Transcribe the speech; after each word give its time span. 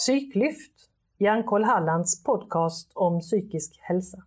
Psyklyft, 0.00 0.72
Hjärnkoll 1.18 1.64
Hallands 1.64 2.24
podcast 2.24 2.90
om 2.94 3.20
psykisk 3.20 3.78
hälsa. 3.80 4.18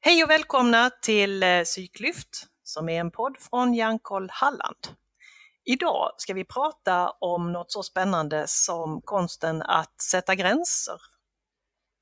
Hej 0.00 0.24
och 0.24 0.30
välkomna 0.30 0.90
till 0.90 1.42
eh, 1.42 1.62
Psyklyft 1.62 2.46
som 2.62 2.88
är 2.88 3.00
en 3.00 3.10
podd 3.10 3.36
från 3.38 3.74
Hjärnkoll 3.74 4.28
Halland. 4.32 4.76
Idag 5.64 6.12
ska 6.16 6.34
vi 6.34 6.44
prata 6.44 7.10
om 7.10 7.52
något 7.52 7.72
så 7.72 7.82
spännande 7.82 8.44
som 8.46 9.00
konsten 9.00 9.62
att 9.62 10.00
sätta 10.00 10.34
gränser. 10.34 11.00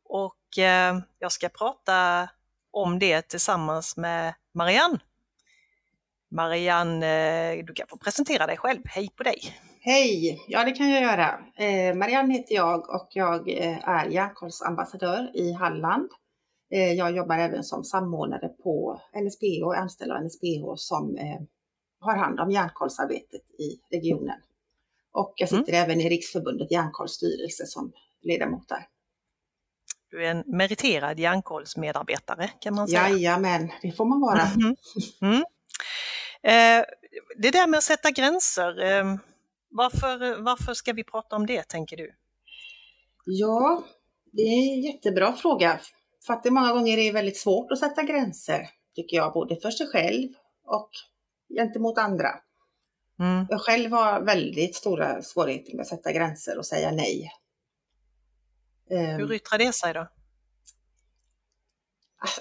Och 0.05 0.59
eh, 0.59 0.99
jag 1.19 1.33
ska 1.33 1.49
prata 1.49 2.29
om 2.71 2.99
det 2.99 3.23
tillsammans 3.23 3.97
med 3.97 4.35
Marianne. 4.55 4.99
Marianne, 6.31 7.07
eh, 7.53 7.65
du 7.65 7.73
kan 7.73 7.87
få 7.89 7.97
presentera 7.97 8.47
dig 8.47 8.57
själv. 8.57 8.83
Hej 8.85 9.09
på 9.17 9.23
dig! 9.23 9.72
Hej! 9.85 10.45
Ja, 10.49 10.65
det 10.65 10.73
kan 10.73 10.91
jag 10.91 11.03
göra. 11.03 11.45
Eh, 11.57 11.95
Marianne 11.95 12.35
heter 12.35 12.55
jag 12.55 12.91
och 12.91 13.09
jag 13.11 13.51
eh, 13.51 13.89
är 13.89 14.07
Hjärnkollsambassadör 14.07 15.31
i 15.35 15.53
Halland. 15.53 16.11
Eh, 16.71 16.93
jag 16.93 17.17
jobbar 17.17 17.39
även 17.39 17.65
som 17.65 17.85
samordnare 17.85 18.49
på 18.49 19.01
NSPH, 19.15 19.65
och 19.65 19.77
anställd 19.77 20.13
av 20.13 20.25
NSPH 20.25 20.75
som 20.77 21.17
eh, 21.17 21.41
har 22.01 22.17
hand 22.17 22.41
om 22.41 22.51
hjärnkollsarbetet 22.51 23.41
i 23.59 23.97
regionen. 23.97 24.41
Och 25.13 25.33
jag 25.37 25.49
sitter 25.49 25.73
mm. 25.73 25.85
även 25.85 26.01
i 26.01 26.09
Riksförbundet 26.09 26.73
Hjärnkolls 26.73 27.13
styrelse 27.13 27.67
som 27.67 27.93
ledamot 28.23 28.69
där. 28.69 28.87
Du 30.11 30.27
är 30.27 30.31
en 30.31 30.45
meriterad 30.47 31.19
hjärnkollsmedarbetare 31.19 32.51
kan 32.61 32.75
man 32.75 32.89
säga. 32.89 33.09
Jajamän, 33.09 33.73
det 33.83 33.93
får 33.93 34.05
man 34.05 34.21
vara. 34.21 34.43
Mm. 34.43 34.77
Mm. 35.23 35.45
Eh, 36.43 36.85
det 37.37 37.51
där 37.51 37.67
med 37.67 37.79
att 37.79 37.85
sätta 37.85 38.11
gränser, 38.11 38.83
eh, 38.83 39.17
varför, 39.73 40.43
varför 40.43 40.75
ska 40.75 40.93
vi 40.93 41.05
prata 41.05 41.37
om 41.37 41.47
det 41.47 41.63
tänker 41.63 41.97
du? 41.97 42.15
Ja, 43.25 43.85
det 44.33 44.43
är 44.43 44.75
en 44.75 44.83
jättebra 44.83 45.33
fråga. 45.33 45.81
För 46.27 46.33
att 46.33 46.43
det 46.43 46.51
många 46.51 46.73
gånger 46.73 46.99
är 46.99 47.13
väldigt 47.13 47.39
svårt 47.39 47.73
att 47.73 47.79
sätta 47.79 48.03
gränser, 48.03 48.69
tycker 48.95 49.17
jag, 49.17 49.33
både 49.33 49.61
för 49.61 49.71
sig 49.71 49.87
själv 49.87 50.29
och 50.65 50.91
gentemot 51.57 51.99
andra. 51.99 52.29
Mm. 53.19 53.47
Jag 53.51 53.61
själv 53.61 53.93
har 53.93 54.21
väldigt 54.21 54.77
stora 54.77 55.23
svårigheter 55.23 55.77
med 55.77 55.83
att 55.83 55.89
sätta 55.89 56.13
gränser 56.13 56.59
och 56.59 56.67
säga 56.67 56.91
nej. 56.91 57.31
Hur 58.89 58.99
ehm. 58.99 59.33
yttrar 59.33 59.59
det 59.59 59.73
sig 59.73 59.95
då? 59.95 60.09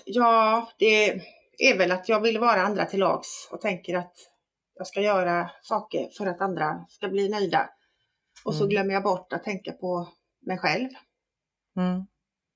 Ja, 0.06 0.72
det 0.78 1.22
är 1.58 1.78
väl 1.78 1.92
att 1.92 2.10
jag 2.10 2.22
vill 2.22 2.40
vara 2.40 2.62
andra 2.62 2.86
till 2.86 3.00
lags 3.00 3.50
och 3.52 3.62
tänker 3.62 3.98
att 3.98 4.31
jag 4.76 4.88
ska 4.88 5.02
göra 5.02 5.52
saker 5.62 6.10
för 6.18 6.26
att 6.26 6.42
andra 6.42 6.86
ska 6.90 7.08
bli 7.08 7.30
nöjda. 7.30 7.70
Och 8.46 8.54
så 8.54 8.64
mm. 8.64 8.70
glömmer 8.70 8.94
jag 8.94 9.04
bort 9.04 9.34
att 9.34 9.44
tänka 9.44 9.72
på 9.72 10.08
mig 10.42 10.58
själv. 10.58 10.90
Mm. 11.78 12.06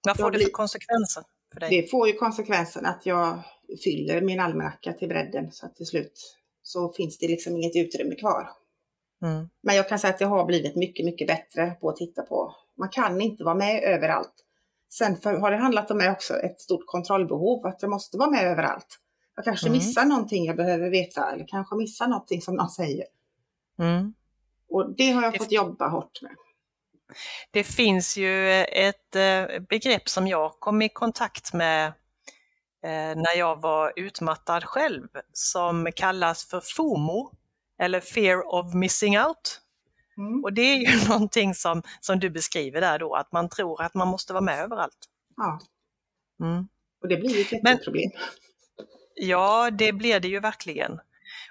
Vad 0.08 0.18
får 0.18 0.32
det 0.32 0.40
för 0.40 0.52
konsekvenser 0.52 1.24
för 1.54 1.60
dig? 1.60 1.70
Det 1.70 1.92
får 1.92 2.08
ju 2.08 2.14
konsekvensen 2.14 2.86
att 2.86 3.06
jag 3.06 3.40
fyller 3.84 4.22
min 4.22 4.40
almanacka 4.40 4.94
till 4.94 5.08
bredden 5.08 5.52
så 5.52 5.66
att 5.66 5.76
till 5.76 5.86
slut 5.86 6.38
så 6.62 6.94
finns 6.94 7.18
det 7.18 7.28
liksom 7.28 7.58
inget 7.58 7.76
utrymme 7.76 8.16
kvar. 8.16 8.50
Mm. 9.24 9.50
Men 9.64 9.76
jag 9.76 9.90
kan 9.90 10.00
säga 10.00 10.14
att 10.14 10.22
jag 10.22 10.28
har 10.28 10.46
blivit 10.46 10.76
mycket, 10.76 11.06
mycket 11.06 11.28
bättre 11.28 11.72
på 11.82 11.90
att 11.90 11.96
titta 11.96 12.22
på. 12.22 12.56
Man 12.78 12.90
kan 12.90 13.22
inte 13.22 13.44
vara 13.44 13.56
med 13.56 13.84
överallt. 13.84 14.34
Sen 14.94 15.18
har 15.24 15.52
det 15.52 15.58
handlat 15.58 15.92
om 15.92 15.98
mig 15.98 16.12
också 16.12 16.34
ett 16.34 16.62
stort 16.62 16.86
kontrollbehov, 16.86 17.66
att 17.66 17.82
jag 17.82 17.92
måste 17.92 18.18
vara 18.18 18.30
med 18.30 18.44
överallt. 18.44 19.00
Jag 19.36 19.46
kanske 19.46 19.68
mm. 19.68 19.78
missar 19.78 20.06
någonting 20.06 20.46
jag 20.46 20.56
behöver 20.56 20.90
veta 20.90 21.32
eller 21.32 21.48
kanske 21.48 21.76
missar 21.76 22.08
någonting 22.08 22.42
som 22.42 22.56
någon 22.56 22.70
säger. 22.70 23.06
Mm. 23.80 24.14
Och 24.70 24.96
det 24.96 25.12
har 25.12 25.24
jag 25.24 25.34
det, 25.34 25.38
fått 25.38 25.52
jobba 25.52 25.88
hårt 25.88 26.22
med. 26.22 26.36
Det 27.52 27.64
finns 27.64 28.18
ju 28.18 28.52
ett 28.64 29.16
eh, 29.16 29.60
begrepp 29.70 30.10
som 30.10 30.28
jag 30.28 30.60
kom 30.60 30.82
i 30.82 30.90
kontakt 30.90 31.54
med 31.54 31.88
eh, 32.84 33.16
när 33.16 33.38
jag 33.38 33.62
var 33.62 33.94
utmattad 33.96 34.64
själv 34.64 35.08
som 35.34 35.90
kallas 35.96 36.46
för 36.46 36.62
FOMO 36.76 37.32
eller 37.80 38.00
Fear 38.00 38.54
of 38.56 38.74
Missing 38.74 39.20
Out. 39.20 39.62
Mm. 40.18 40.44
Och 40.44 40.54
det 40.54 40.62
är 40.62 40.78
ju 40.78 41.08
någonting 41.10 41.56
som, 41.56 41.82
som 42.02 42.20
du 42.20 42.30
beskriver 42.30 42.82
där 42.82 43.00
då, 43.00 43.16
att 43.16 43.32
man 43.32 43.50
tror 43.50 43.82
att 43.82 43.94
man 43.94 44.08
måste 44.08 44.34
vara 44.34 44.44
med 44.44 44.64
överallt. 44.64 44.98
Ja. 45.38 45.60
Mm. 46.40 46.68
Och 47.02 47.08
det 47.08 47.18
blir 47.18 47.36
ju 47.36 47.42
ett 47.42 47.52
jätteproblem. 47.52 48.12
Men, 48.14 48.22
Ja, 49.16 49.70
det 49.72 49.94
blir 49.94 50.20
det 50.20 50.28
ju 50.28 50.40
verkligen. 50.40 51.00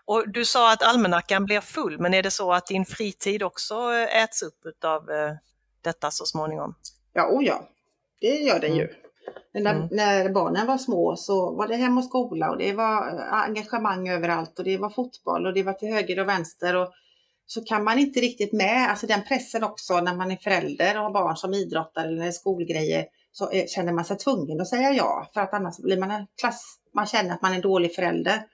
Och 0.04 0.28
du 0.28 0.44
sa 0.44 0.72
att 0.72 0.82
almanackan 0.82 1.44
blir 1.44 1.60
full, 1.60 1.98
men 2.00 2.14
är 2.14 2.22
det 2.22 2.30
så 2.30 2.52
att 2.52 2.66
din 2.66 2.84
fritid 2.84 3.42
också 3.42 3.92
äts 3.92 4.42
upp 4.42 4.84
av 4.84 5.10
eh, 5.10 5.32
detta 5.82 6.10
så 6.10 6.24
småningom? 6.24 6.74
Ja, 7.12 7.28
oh 7.28 7.44
ja, 7.44 7.68
det 8.20 8.36
gör 8.36 8.60
den 8.60 8.72
mm. 8.72 8.78
ju. 8.78 8.88
När, 9.52 9.74
mm. 9.74 9.88
när, 9.90 10.28
barnen 10.28 10.66
var 10.66 10.78
små 10.78 11.16
så 11.16 11.54
var 11.54 11.68
det 11.68 11.76
hem 11.76 11.98
och 11.98 12.04
skola 12.04 12.50
och 12.50 12.58
det 12.58 12.72
var 12.72 13.08
eh, 13.08 13.32
engagemang 13.32 14.08
överallt 14.08 14.58
och 14.58 14.64
det 14.64 14.76
var 14.76 14.90
fotboll 14.90 15.46
och 15.46 15.54
det 15.54 15.62
var 15.62 15.72
till 15.72 15.92
höger 15.92 16.20
och 16.20 16.28
vänster. 16.28 16.76
Och 16.76 16.92
så 17.46 17.64
kan 17.64 17.84
man 17.84 17.98
inte 17.98 18.20
riktigt 18.20 18.52
med, 18.52 18.90
alltså 18.90 19.06
den 19.06 19.24
pressen 19.24 19.64
också 19.64 20.00
när 20.00 20.14
man 20.14 20.30
är 20.30 20.36
förälder 20.36 20.96
och 20.96 21.02
har 21.02 21.10
barn 21.10 21.36
som 21.36 21.54
idrottar 21.54 22.04
eller 22.04 22.30
skolgrejer 22.30 23.06
så 23.32 23.50
känner 23.66 23.92
man 23.92 24.04
sig 24.04 24.18
tvungen 24.18 24.60
att 24.60 24.68
säga 24.68 24.92
ja 24.92 25.30
för 25.34 25.40
att 25.40 25.54
annars 25.54 25.76
blir 25.76 25.98
man 25.98 26.10
en 26.10 26.26
klass, 26.40 26.76
man 26.94 27.06
känner 27.06 27.34
att 27.34 27.42
man 27.42 27.52
är 27.52 27.56
en 27.56 27.62
dålig 27.62 27.94
förälder. 27.94 28.46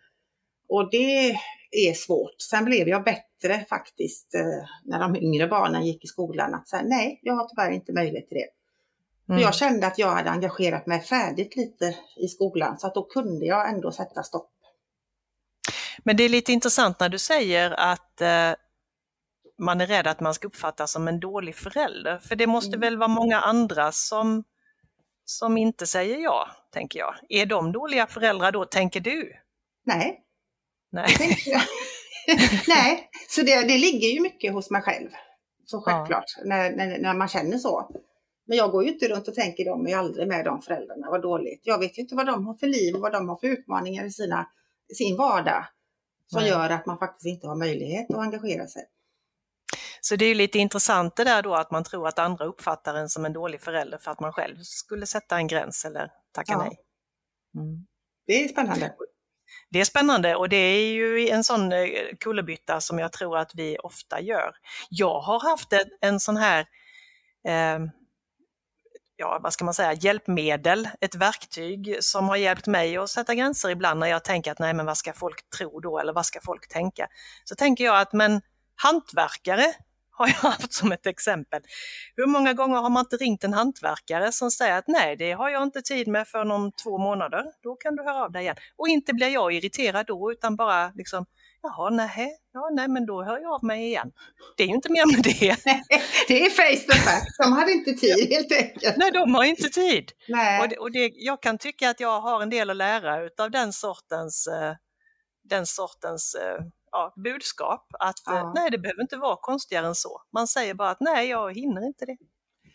Och 0.69 0.91
det 0.91 1.37
är 1.71 1.95
svårt. 1.95 2.35
Sen 2.51 2.65
blev 2.65 2.89
jag 2.89 3.05
bättre 3.05 3.65
faktiskt 3.69 4.35
eh, 4.35 4.69
när 4.85 4.99
de 4.99 5.17
yngre 5.17 5.47
barnen 5.47 5.87
gick 5.87 6.05
i 6.05 6.07
skolan 6.07 6.55
att 6.55 6.69
säga 6.69 6.83
nej, 6.83 7.21
jag 7.23 7.35
har 7.35 7.49
tyvärr 7.49 7.71
inte 7.71 7.93
möjlighet 7.93 8.29
till 8.29 8.39
det. 8.39 8.49
Mm. 9.29 9.39
För 9.39 9.47
jag 9.47 9.55
kände 9.55 9.87
att 9.87 9.99
jag 9.99 10.11
hade 10.11 10.31
engagerat 10.31 10.87
mig 10.87 11.01
färdigt 11.01 11.57
lite 11.57 11.97
i 12.17 12.29
skolan 12.29 12.79
så 12.79 12.87
att 12.87 12.95
då 12.95 13.03
kunde 13.03 13.47
jag 13.47 13.69
ändå 13.69 13.93
sätta 13.93 14.23
stopp. 14.23 14.51
Men 16.05 16.17
det 16.17 16.25
är 16.25 16.29
lite 16.29 16.53
intressant 16.53 17.01
när 17.01 17.09
du 17.09 17.19
säger 17.19 17.71
att 17.71 18.21
eh, 18.21 18.53
man 19.59 19.81
är 19.81 19.87
rädd 19.87 20.07
att 20.07 20.21
man 20.21 20.35
ska 20.35 20.47
uppfattas 20.49 20.93
som 20.93 21.09
en 21.09 21.21
dålig 21.21 21.57
förälder. 21.57 22.19
För 22.19 22.37
det 22.37 22.47
måste 22.47 22.77
mm. 22.77 22.81
väl 22.81 22.99
vara 22.99 23.09
många 23.09 23.41
andra 23.41 23.93
som 23.93 24.45
som 25.31 25.57
inte 25.57 25.87
säger 25.87 26.19
ja, 26.19 26.49
tänker 26.71 26.99
jag. 26.99 27.15
Är 27.29 27.47
de 27.47 27.73
dåliga 27.73 28.07
föräldrar 28.07 28.53
då, 28.53 28.65
tänker 28.65 29.01
du? 29.01 29.33
Nej. 29.87 30.25
Nej, 30.93 31.07
Nej. 32.69 33.11
så 33.29 33.43
det, 33.43 33.63
det 33.63 33.79
ligger 33.79 34.09
ju 34.09 34.21
mycket 34.21 34.53
hos 34.53 34.71
mig 34.71 34.83
själv. 34.83 35.09
Så 35.65 35.81
självklart, 35.81 36.25
ja. 36.37 36.43
när, 36.45 36.77
när, 36.77 36.99
när, 36.99 37.15
man 37.15 37.29
känner 37.29 37.59
så. 37.59 37.91
Men 38.47 38.57
jag 38.57 38.71
går 38.71 38.85
ju 38.85 38.93
inte 38.93 39.09
runt 39.09 39.29
och 39.29 39.35
tänker 39.35 39.65
de 39.65 39.87
är 39.87 39.97
aldrig 39.97 40.29
med 40.29 40.45
de 40.45 40.63
föräldrarna, 40.63 41.11
vad 41.11 41.23
dåligt. 41.23 41.61
Jag 41.65 41.79
vet 41.79 41.99
ju 41.99 42.03
inte 42.03 42.15
vad 42.15 42.27
de 42.27 42.47
har 42.47 42.55
för 42.55 42.67
liv 42.67 42.95
och 42.95 43.01
vad 43.01 43.13
de 43.13 43.29
har 43.29 43.37
för 43.37 43.47
utmaningar 43.47 44.05
i 44.05 44.11
sina, 44.11 44.51
sin 44.95 45.17
vardag 45.17 45.67
som 46.27 46.41
Nej. 46.41 46.51
gör 46.51 46.71
att 46.71 46.87
man 46.87 46.99
faktiskt 46.99 47.27
inte 47.27 47.47
har 47.47 47.57
möjlighet 47.57 48.11
att 48.11 48.19
engagera 48.19 48.67
sig. 48.67 48.83
Så 50.01 50.17
det 50.17 50.25
är 50.25 50.35
lite 50.35 50.59
intressant 50.59 51.17
det 51.17 51.25
där 51.25 51.43
då 51.43 51.55
att 51.55 51.71
man 51.71 51.85
tror 51.85 52.09
att 52.09 52.19
andra 52.19 52.45
uppfattar 52.45 52.95
en 52.95 53.09
som 53.09 53.25
en 53.25 53.33
dålig 53.33 53.61
förälder 53.61 53.99
för 53.99 54.11
att 54.11 54.21
man 54.21 54.33
själv 54.33 54.57
skulle 54.63 55.07
sätta 55.07 55.37
en 55.37 55.47
gräns 55.47 55.85
eller 55.85 56.11
tacka 56.33 56.53
ja. 56.53 56.59
nej. 56.59 56.79
Mm. 57.55 57.87
Det 58.27 58.45
är 58.45 58.49
spännande. 58.49 58.95
Det 59.71 59.81
är 59.81 59.85
spännande 59.85 60.37
och 60.37 60.49
det 60.49 60.57
är 60.57 60.93
ju 60.93 61.29
en 61.29 61.45
sån 61.45 61.73
eh, 61.73 61.89
kullerbytta 62.21 62.81
som 62.81 62.99
jag 62.99 63.13
tror 63.13 63.39
att 63.39 63.55
vi 63.55 63.79
ofta 63.79 64.21
gör. 64.21 64.55
Jag 64.91 65.21
har 65.21 65.41
haft 65.41 65.73
en 66.01 66.21
sån 66.21 66.37
här 66.37 66.67
eh, 67.49 67.79
ja, 69.21 69.41
vad 69.43 69.53
ska 69.53 69.65
man 69.65 69.75
säga, 69.75 69.93
hjälpmedel, 69.93 70.89
ett 71.01 71.15
verktyg 71.15 71.97
som 72.01 72.29
har 72.29 72.37
hjälpt 72.37 72.67
mig 72.67 72.97
att 72.97 73.11
sätta 73.11 73.35
gränser 73.35 73.71
ibland 73.71 74.01
när 74.01 74.07
jag 74.07 74.25
tänker 74.25 74.53
att 74.53 74.59
nej 74.59 74.75
men 74.75 74.87
vad 74.87 74.97
ska 74.97 75.13
folk 75.13 75.51
tro 75.51 75.81
då 75.81 75.99
eller 75.99 76.13
vad 76.13 76.27
ska 76.27 76.41
folk 76.41 76.69
tänka? 76.69 77.09
Så 77.45 77.55
tänker 77.55 77.85
jag 77.85 78.01
att 78.01 78.13
men 78.13 78.41
hantverkare 78.75 79.75
har 80.21 80.29
jag 80.29 80.51
haft 80.51 80.73
som 80.73 80.93
ett 80.93 81.07
exempel. 81.07 81.61
Hur 82.17 82.27
många 82.27 82.53
gånger 82.53 82.77
har 82.77 82.91
man 82.91 83.05
inte 83.05 83.17
ringt 83.17 83.45
en 83.45 83.53
hantverkare 83.53 84.33
som 84.33 84.51
säger 84.51 84.79
att 84.79 84.89
nej, 84.89 85.17
det 85.17 85.33
har 85.33 85.51
jag 85.51 85.63
inte 85.63 85.83
tid 85.83 86.09
med 86.09 86.29
för 86.29 86.51
om 86.51 86.73
två 86.85 86.99
månader. 86.99 87.45
Då 87.63 87.77
kan 87.77 87.97
du 87.97 88.03
höra 88.03 88.25
av 88.25 88.33
dig 88.33 88.43
igen. 88.43 88.57
Och 88.77 88.89
inte 88.89 89.15
blir 89.15 89.29
jag 89.29 89.53
irriterad 89.53 90.07
då 90.07 90.33
utan 90.33 90.57
bara 90.57 90.93
liksom 90.95 91.27
Jaha, 91.63 91.91
nej, 91.91 92.39
ja, 92.53 92.71
nej, 92.73 92.89
men 92.89 93.07
då 93.07 93.25
hör 93.25 93.39
jag 93.39 93.53
av 93.53 93.65
mig 93.65 93.87
igen. 93.87 94.13
Det 94.57 94.63
är 94.63 94.67
ju 94.67 94.75
inte 94.75 94.93
mer 94.93 95.07
med 95.07 95.23
det. 95.25 95.57
det 96.29 96.47
är 96.47 96.51
face 96.51 96.87
to 96.87 96.99
face, 96.99 97.27
de 97.39 97.53
hade 97.53 97.73
inte 97.73 97.93
tid 97.93 98.29
helt 98.31 98.53
enkelt. 98.53 98.97
Nej, 98.97 99.11
de 99.11 99.35
har 99.35 99.45
inte 99.45 99.69
tid. 99.69 100.13
Nej. 100.29 100.61
Och, 100.61 100.69
det, 100.69 100.77
och 100.77 100.93
det, 100.93 101.11
jag 101.15 101.43
kan 101.43 101.59
tycka 101.59 101.91
att 101.91 102.01
jag 102.01 102.21
har 102.21 102.43
en 102.43 102.51
del 102.51 102.71
att 102.71 102.77
lära 102.77 103.31
av 103.39 103.51
den 103.51 103.73
sortens, 103.73 104.47
eh, 104.47 104.75
den 105.45 105.67
sortens 105.67 106.35
eh, 106.35 106.65
ja, 106.93 107.13
budskap 107.17 107.87
att 107.99 108.27
eh, 108.29 108.35
ja. 108.35 108.53
nej, 108.55 108.71
det 108.71 108.79
behöver 108.79 109.03
inte 109.03 109.17
vara 109.17 109.37
konstigare 109.41 109.87
än 109.87 109.95
så. 109.95 110.23
Man 110.33 110.47
säger 110.47 110.75
bara 110.75 110.91
att 110.91 111.01
nej, 111.01 111.29
jag 111.29 111.55
hinner 111.59 111.87
inte 111.87 112.07
det. 112.07 112.17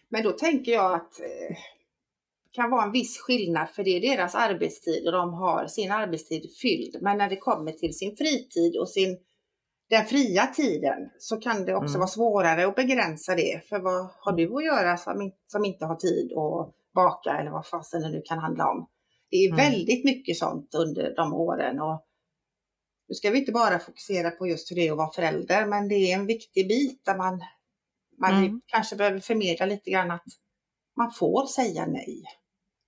Men 0.09 0.23
då 0.23 0.31
tänker 0.31 0.71
jag 0.71 0.93
att 0.93 1.19
eh, 1.19 1.57
kan 2.51 2.69
vara 2.69 2.83
en 2.83 2.91
viss 2.91 3.17
skillnad 3.19 3.69
för 3.69 3.83
det 3.83 3.89
är 3.89 4.01
deras 4.17 4.35
arbetstid 4.35 5.05
och 5.05 5.11
de 5.11 5.33
har 5.33 5.67
sin 5.67 5.91
arbetstid 5.91 6.55
fylld. 6.61 6.97
Men 7.01 7.17
när 7.17 7.29
det 7.29 7.37
kommer 7.37 7.71
till 7.71 7.97
sin 7.97 8.15
fritid 8.17 8.77
och 8.77 8.89
sin 8.89 9.17
den 9.89 10.05
fria 10.05 10.47
tiden 10.47 11.09
så 11.19 11.37
kan 11.37 11.65
det 11.65 11.75
också 11.75 11.89
Mm. 11.89 11.99
vara 11.99 12.07
svårare 12.07 12.67
att 12.67 12.75
begränsa 12.75 13.35
det. 13.35 13.61
För 13.69 13.79
vad 13.79 14.09
har 14.19 14.31
du 14.31 14.55
att 14.57 14.63
göra 14.65 14.97
som, 14.97 15.31
som 15.47 15.65
inte 15.65 15.85
har 15.85 15.95
tid 15.95 16.31
att 16.33 16.73
baka 16.95 17.29
eller 17.37 17.51
vad 17.51 17.67
fasen 17.67 18.01
det 18.01 18.09
nu 18.09 18.21
kan 18.25 18.39
handla 18.39 18.69
om. 18.71 18.87
Det 19.29 19.37
är 19.37 19.47
Mm. 19.47 19.57
väldigt 19.57 20.05
mycket 20.05 20.37
sånt 20.37 20.75
under 20.75 21.15
de 21.15 21.33
åren. 21.33 21.81
Och 21.81 22.05
nu 23.07 23.15
ska 23.15 23.29
vi 23.29 23.39
inte 23.39 23.51
bara 23.51 23.79
fokusera 23.79 24.31
på 24.31 24.47
just 24.47 24.71
hur 24.71 24.75
det 24.75 24.87
är 24.87 24.91
att 24.91 24.97
vara 24.97 25.11
förälder, 25.11 25.65
men 25.65 25.87
det 25.87 25.95
är 25.95 26.15
en 26.15 26.25
viktig 26.25 26.67
bit 26.67 27.05
där 27.05 27.17
man, 27.17 27.43
man 28.19 28.37
Mm. 28.37 28.61
kanske 28.65 28.95
behöver 28.95 29.19
förmedla 29.19 29.65
lite 29.65 29.91
grann 29.91 30.11
att 30.11 30.23
man 30.97 31.11
får 31.11 31.45
säga 31.45 31.85
nej. 31.85 32.23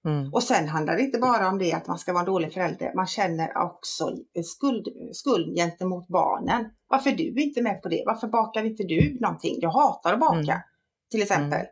Mm. 0.05 0.33
Och 0.33 0.43
sen 0.43 0.67
handlar 0.67 0.95
det 0.95 1.01
inte 1.01 1.19
bara 1.19 1.47
om 1.49 1.57
det 1.57 1.73
att 1.73 1.87
man 1.87 1.99
ska 1.99 2.13
vara 2.13 2.19
en 2.21 2.25
dålig 2.25 2.53
förälder. 2.53 2.93
Man 2.95 3.07
känner 3.07 3.57
också 3.57 4.17
skuld, 4.43 4.87
skuld 5.13 5.55
gentemot 5.55 6.07
barnen. 6.07 6.65
Varför 6.87 7.09
är 7.09 7.15
du 7.15 7.43
inte 7.43 7.61
med 7.61 7.81
på 7.81 7.89
det? 7.89 8.03
Varför 8.05 8.27
bakar 8.27 8.63
inte 8.63 8.83
du 8.83 9.17
någonting? 9.19 9.57
Jag 9.61 9.69
hatar 9.69 10.13
att 10.13 10.19
baka, 10.19 10.37
Mm. 10.51 10.61
till 11.11 11.21
exempel. 11.21 11.65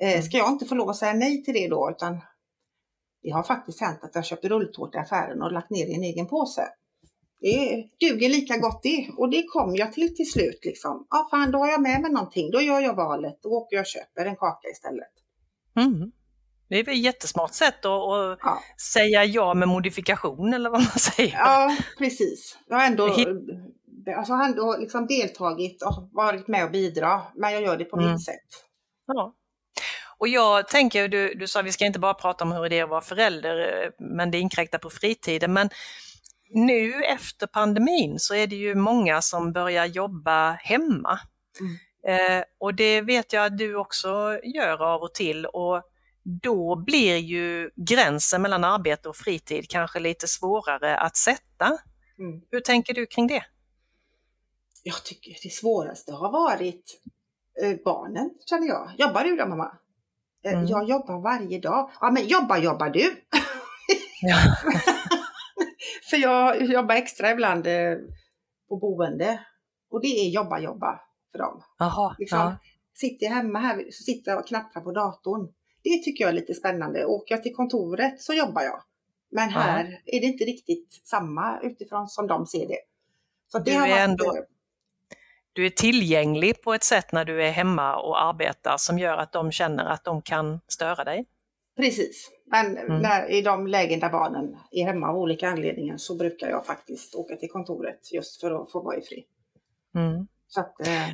Eh, 0.00 0.22
ska 0.22 0.36
jag 0.36 0.48
inte 0.52 0.64
få 0.66 0.74
lov 0.74 0.90
att 0.90 0.96
säga 0.96 1.12
nej 1.12 1.44
till 1.44 1.54
det 1.54 1.68
då? 1.68 1.90
Utan 1.90 2.20
det 3.22 3.30
har 3.30 3.42
faktiskt 3.42 3.80
hänt 3.80 3.98
att 4.04 4.14
jag 4.14 4.24
köpt 4.24 4.44
rulltårta 4.44 4.98
i 4.98 5.00
affären 5.00 5.42
och 5.42 5.52
lagt 5.52 5.70
ner 5.70 5.86
i 5.86 5.94
en 5.94 6.02
egen 6.02 6.26
påse. 6.26 6.62
Det 7.44 7.86
duger 8.00 8.28
lika 8.28 8.56
gott 8.56 8.82
det. 8.82 9.08
Och 9.16 9.30
det 9.30 9.42
kom 9.42 9.76
jag 9.76 9.92
till 9.92 10.16
till 10.16 10.30
slut. 10.30 10.60
Liksom. 10.64 11.06
Ja, 11.10 11.28
fan, 11.30 11.50
då 11.50 11.58
har 11.58 11.68
jag 11.68 11.82
med 11.82 12.00
mig 12.00 12.10
någonting. 12.12 12.50
Då 12.50 12.60
gör 12.60 12.80
jag 12.80 12.94
valet. 12.94 13.38
Då 13.42 13.48
åker 13.48 13.76
jag 13.76 13.82
och 13.82 13.86
köper 13.86 14.26
en 14.26 14.36
kaka 14.36 14.68
istället. 14.68 15.12
Mm. 15.76 16.12
Det 16.68 16.78
är 16.78 16.84
väl 16.84 16.94
ett 16.94 17.00
jättesmart 17.04 17.54
sätt 17.54 17.84
att, 17.84 18.12
att 18.12 18.38
Ja. 18.42 18.58
säga 18.92 19.24
ja 19.24 19.54
med 19.54 19.68
modifikation 19.68 20.54
eller 20.54 20.70
vad 20.70 20.80
man 20.80 20.90
säger. 20.98 21.32
Ja, 21.32 21.76
precis. 21.98 22.58
Jag 22.68 22.76
har 22.76 22.86
ändå, 22.86 23.06
alltså, 24.16 24.32
har 24.32 24.44
ändå 24.44 24.76
liksom 24.80 25.06
deltagit 25.06 25.82
och 25.82 26.08
varit 26.12 26.48
med 26.48 26.64
och 26.64 26.70
bidra, 26.70 27.22
men 27.34 27.52
jag 27.52 27.62
gör 27.62 27.76
det 27.76 27.84
på 27.84 27.96
Mm. 27.98 28.12
mitt 28.12 28.24
sätt. 28.24 28.48
Ja. 29.06 29.34
Och 30.18 30.28
jag 30.28 30.68
tänker, 30.68 31.08
du, 31.08 31.34
du 31.34 31.46
sa 31.46 31.62
vi 31.62 31.72
ska 31.72 31.84
inte 31.86 31.98
bara 31.98 32.14
prata 32.14 32.44
om 32.44 32.52
hur 32.52 32.68
det 32.68 32.78
är 32.78 32.84
att 32.84 32.90
vara 32.90 33.00
förälder, 33.00 33.82
eh, 33.84 33.90
men 33.98 34.30
det 34.30 34.38
inkräktar 34.38 34.78
på 34.78 34.90
fritiden. 34.90 35.52
Men 35.52 35.68
nu 36.54 37.04
efter 37.04 37.46
pandemin 37.46 38.18
så 38.18 38.34
är 38.34 38.46
det 38.46 38.56
ju 38.56 38.74
många 38.74 39.22
som 39.22 39.52
börjar 39.52 39.86
jobba 39.86 40.52
hemma. 40.52 41.20
Eh, 42.06 42.44
och 42.58 42.74
det 42.74 43.00
vet 43.00 43.32
jag 43.32 43.44
att 43.46 43.58
du 43.58 43.76
också 43.76 44.40
gör 44.44 44.82
av 44.94 45.02
och 45.02 45.14
till. 45.14 45.46
Och 45.46 45.82
då 46.42 46.76
blir 46.76 47.16
ju 47.16 47.70
gränsen 47.76 48.42
mellan 48.42 48.64
arbete 48.64 49.08
och 49.08 49.16
fritid 49.16 49.70
kanske 49.70 49.98
lite 50.00 50.28
svårare 50.28 50.96
att 50.96 51.16
sätta. 51.16 51.78
Mm. 52.18 52.40
Hur 52.50 52.60
tänker 52.60 52.94
du 52.94 53.06
kring 53.06 53.26
det? 53.26 53.44
Jag 54.82 55.04
tycker 55.04 55.36
det 55.42 55.52
svåraste 55.52 56.12
har 56.12 56.32
varit 56.32 57.00
eh, 57.62 57.76
barnen, 57.84 58.30
känner 58.46 58.66
jag. 58.66 58.90
Jobbar 58.98 59.24
du 59.24 59.36
då 59.36 59.46
mamma? 59.46 59.64
Eh, 60.44 60.52
Mm. 60.52 60.66
Jag 60.66 60.88
jobbar 60.88 61.20
varje 61.20 61.60
dag. 61.60 61.90
Ja, 62.00 62.10
men 62.10 62.26
jobbar 62.26 62.56
jobbar 62.56 62.90
du? 62.90 63.16
Ja. 64.20 64.36
För 66.14 66.20
jag 66.20 66.62
jobbar 66.62 66.94
extra 66.94 67.30
ibland 67.30 67.66
eh, 67.66 67.96
på 68.68 68.76
boende. 68.76 69.40
Och 69.90 70.00
det 70.02 70.06
är 70.08 70.28
jobba 70.30 70.58
jobba 70.60 71.00
för 71.32 71.38
dem. 71.38 71.62
Jaha, 71.78 72.16
Liksom, 72.18 72.38
ja. 72.38 72.56
Sitter 72.94 73.26
jag 73.26 73.32
hemma 73.32 73.58
här 73.58 73.84
så 73.90 74.02
sitter 74.02 74.30
jag 74.30 74.40
och 74.40 74.46
knappar 74.46 74.80
på 74.80 74.92
datorn. 74.92 75.52
Det 75.82 76.02
tycker 76.04 76.24
jag 76.24 76.28
är 76.28 76.34
lite 76.34 76.54
spännande. 76.54 77.04
Åker 77.04 77.34
jag 77.34 77.42
till 77.42 77.54
kontoret 77.54 78.20
så 78.20 78.34
jobbar 78.34 78.62
jag. 78.62 78.82
Men 79.30 79.48
här 79.50 79.84
är 80.04 80.20
det 80.20 80.26
inte 80.26 80.44
riktigt 80.44 81.00
samma 81.04 81.60
utifrån 81.62 82.08
som 82.08 82.26
de 82.26 82.46
ser 82.46 82.68
det. 82.68 82.78
Så 83.52 83.58
det 83.58 83.64
Du 83.70 83.78
har 83.78 83.86
är 83.86 83.90
varit, 83.90 84.00
ändå- 84.00 84.36
eh, 84.36 84.42
du 85.52 85.66
är 85.66 85.70
tillgänglig 85.70 86.62
på 86.62 86.74
ett 86.74 86.84
sätt 86.84 87.12
när 87.12 87.24
du 87.24 87.42
är 87.44 87.50
hemma 87.50 87.96
och 87.96 88.22
arbetar 88.22 88.76
som 88.76 88.98
gör 88.98 89.16
att 89.16 89.32
de 89.32 89.52
känner 89.52 89.84
att 89.84 90.04
de 90.04 90.22
kan 90.22 90.60
störa 90.68 91.04
dig. 91.04 91.24
Precis. 91.76 92.30
Men 92.54 92.78
Mm. 92.78 93.02
när, 93.02 93.30
i 93.30 93.42
de 93.42 93.66
lägen 93.66 94.00
där 94.00 94.10
barnen 94.10 94.56
är 94.70 94.84
hemma 94.84 95.08
av 95.08 95.16
olika 95.16 95.48
anledningar 95.48 95.96
så 95.96 96.14
brukar 96.14 96.48
jag 96.48 96.66
faktiskt 96.66 97.14
åka 97.14 97.36
till 97.36 97.50
kontoret 97.50 98.12
just 98.12 98.40
för 98.40 98.62
att 98.62 98.72
få 98.72 98.80
vara 98.80 98.96
i 98.96 99.00
fri. 99.00 99.24
Mm. 99.94 100.26
Så 100.48 100.60
att, 100.60 100.80
eh, 100.86 101.08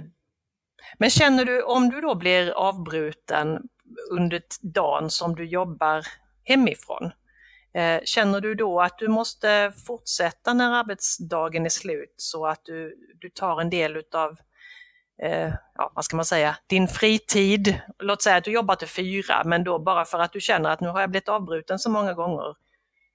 Men 0.99 1.11
känner 1.11 1.45
du, 1.45 1.63
om 1.63 1.91
du 1.91 2.01
då 2.01 2.15
blir 2.15 2.51
avbruten 2.51 3.69
under 4.11 4.43
dagen 4.61 5.11
som 5.11 5.35
du 5.35 5.45
jobbar 5.45 6.07
hemifrån, 6.45 7.11
eh, 7.75 8.01
känner 8.05 8.41
du 8.41 8.55
då 8.55 8.81
att 8.81 8.99
du 8.99 9.09
måste 9.09 9.73
fortsätta 9.87 10.55
när 10.55 10.73
arbetsdagen 10.73 11.65
är 11.65 11.71
slut 11.71 12.15
så 12.17 12.47
att 12.47 12.65
du, 12.65 12.97
du 13.21 13.31
tar 13.31 13.61
en 13.61 13.71
del 13.71 13.97
utav 13.97 14.37
eh, 15.23 15.53
ja, 15.75 15.93
vad 15.95 16.05
ska 16.05 16.17
man 16.17 16.25
säga, 16.25 16.57
din 16.67 16.89
fritid. 16.89 17.81
Låt 17.99 18.23
säga 18.23 18.37
att 18.37 18.45
du 18.45 18.53
jobbar 18.53 18.75
till 18.77 18.89
fyra, 18.89 19.43
men 19.45 19.65
då 19.65 19.79
bara 19.79 20.05
för 20.05 20.19
att 20.19 20.33
du 20.33 20.41
känner 20.41 20.71
att 20.71 20.81
nu 20.81 20.89
har 20.89 21.01
jag 21.01 21.11
blivit 21.11 21.29
avbruten 21.29 21.79
så 21.79 21.91
många 21.91 22.15
gånger, 22.15 22.55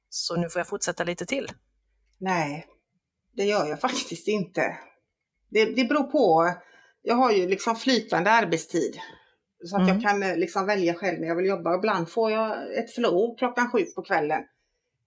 så 0.09 0.35
nu 0.35 0.49
får 0.49 0.59
jag 0.59 0.67
fortsätta 0.67 1.03
lite 1.03 1.25
till. 1.25 1.47
nej, 2.17 2.65
det 3.33 3.43
gör 3.43 3.65
jag 3.65 3.81
faktiskt 3.81 4.27
inte. 4.27 4.77
Det, 5.49 5.65
det 5.75 5.83
beror 5.85 6.03
på. 6.03 6.53
Jag 7.01 7.15
har 7.15 7.31
ju 7.31 7.47
liksom 7.47 7.75
flytande 7.75 8.31
arbetstid. 8.31 8.99
Så 9.65 9.75
att 9.75 9.81
Mm. 9.81 9.93
jag 9.95 10.03
kan 10.09 10.23
eh, 10.23 10.37
liksom 10.37 10.65
välja 10.65 10.93
själv 10.93 11.19
när 11.19 11.27
jag 11.27 11.35
vill 11.35 11.45
jobba. 11.45 11.75
Ibland 11.75 12.09
får 12.09 12.31
jag 12.31 12.77
ett 12.77 12.95
flow 12.95 13.35
klockan 13.37 13.71
sju 13.71 13.85
på 13.95 14.01
kvällen. 14.01 14.41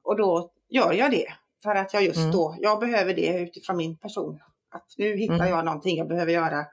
Och 0.05 0.17
då 0.17 0.50
gör 0.69 0.93
jag 0.93 1.11
det. 1.11 1.27
För 1.62 1.75
att 1.75 1.95
jag 1.95 2.03
just 2.05 2.19
Mm. 2.19 2.31
då, 2.31 2.56
jag 2.61 2.81
behöver 2.81 3.15
det 3.15 3.39
utifrån 3.43 3.77
min 3.77 3.99
person. 3.99 4.41
Att 4.71 4.87
nu 4.99 5.17
hittar 5.17 5.35
Mm. 5.35 5.49
jag 5.49 5.65
någonting 5.65 5.97
jag 5.99 6.09
behöver 6.09 6.33
göra 6.33 6.67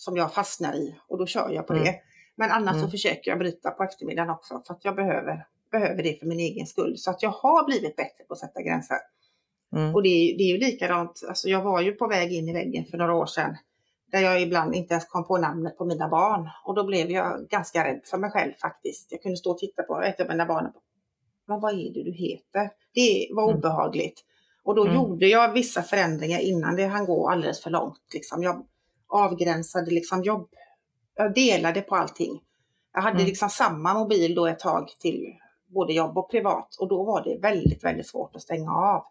som 0.00 0.16
jag 0.16 0.34
fastnar 0.34 0.74
i 0.74 0.96
och 1.08 1.18
då 1.18 1.26
kör 1.26 1.50
jag 1.50 1.66
på 1.66 1.72
Mm. 1.72 1.84
det. 1.84 1.94
Men 2.36 2.50
annars 2.50 2.72
så 2.74 2.78
Mm. 2.78 2.90
försöker 2.90 3.30
jag 3.30 3.38
bryta 3.38 3.70
på 3.70 3.82
eftermiddagen 3.84 4.30
också 4.30 4.62
för 4.66 4.74
att 4.74 4.84
jag 4.84 4.96
behöver, 4.96 5.46
behöver 5.70 6.02
det 6.02 6.18
för 6.20 6.26
min 6.26 6.40
egen 6.40 6.66
skull. 6.66 6.98
Så 6.98 7.10
att 7.10 7.22
jag 7.22 7.30
har 7.30 7.66
blivit 7.66 7.96
bättre 7.96 8.24
på 8.28 8.32
att 8.32 8.38
sätta 8.38 8.62
gränser. 8.62 8.96
Mm. 9.76 9.94
Och 9.94 10.02
det 10.02 10.08
är, 10.08 10.38
det 10.38 10.42
är 10.44 10.52
ju 10.52 10.58
likadant, 10.58 11.22
alltså 11.28 11.48
jag 11.48 11.62
var 11.62 11.80
ju 11.80 11.92
på 11.92 12.06
väg 12.06 12.32
in 12.32 12.48
i 12.48 12.52
väggen 12.52 12.84
för 12.84 12.98
några 12.98 13.14
år 13.14 13.26
sedan. 13.26 13.56
Där 14.12 14.20
jag 14.20 14.42
ibland 14.42 14.74
inte 14.74 14.94
ens 14.94 15.04
kom 15.08 15.24
på 15.26 15.38
namnet 15.38 15.78
på 15.78 15.84
mina 15.84 16.08
barn. 16.08 16.48
Och 16.64 16.74
då 16.74 16.84
blev 16.84 17.10
jag 17.10 17.48
ganska 17.48 17.84
rädd 17.84 18.00
för 18.04 18.18
mig 18.18 18.30
själv 18.30 18.52
faktiskt. 18.52 19.12
Jag 19.12 19.22
kunde 19.22 19.36
stå 19.36 19.50
och 19.50 19.58
titta 19.58 19.82
på 19.82 20.02
ett 20.02 20.20
av 20.20 20.28
mina 20.28 20.46
barn. 20.46 20.72
Men 21.46 21.60
vad 21.60 21.72
är 21.72 21.94
det 21.94 22.04
du 22.04 22.12
heter? 22.12 22.70
Det 22.94 23.28
var 23.34 23.44
Mm. 23.44 23.56
obehagligt. 23.56 24.20
Och 24.64 24.74
då 24.74 24.82
Mm. 24.82 24.94
gjorde 24.94 25.26
jag 25.26 25.52
vissa 25.52 25.82
förändringar 25.82 26.38
innan 26.38 26.76
det 26.76 26.86
hann 26.86 27.06
gå 27.06 27.28
alldeles 27.30 27.62
för 27.62 27.70
långt. 27.70 28.00
Liksom. 28.14 28.42
Jag 28.42 28.66
avgränsade 29.10 29.90
liksom 29.90 30.22
jobb. 30.22 30.48
Jag 31.16 31.34
delade 31.34 31.80
på 31.80 31.94
allting. 31.96 32.40
Jag 32.94 33.02
hade 33.02 33.16
Mm. 33.16 33.26
liksom 33.26 33.50
samma 33.50 33.94
mobil 33.94 34.34
då 34.34 34.46
ett 34.46 34.58
tag 34.58 34.88
till 35.00 35.26
både 35.66 35.92
jobb 35.92 36.18
och 36.18 36.30
privat. 36.30 36.76
Och 36.80 36.88
då 36.88 37.04
var 37.04 37.24
det 37.24 37.38
väldigt, 37.42 37.84
väldigt 37.84 38.08
svårt 38.08 38.36
att 38.36 38.42
stänga 38.42 38.72
av. 38.72 39.04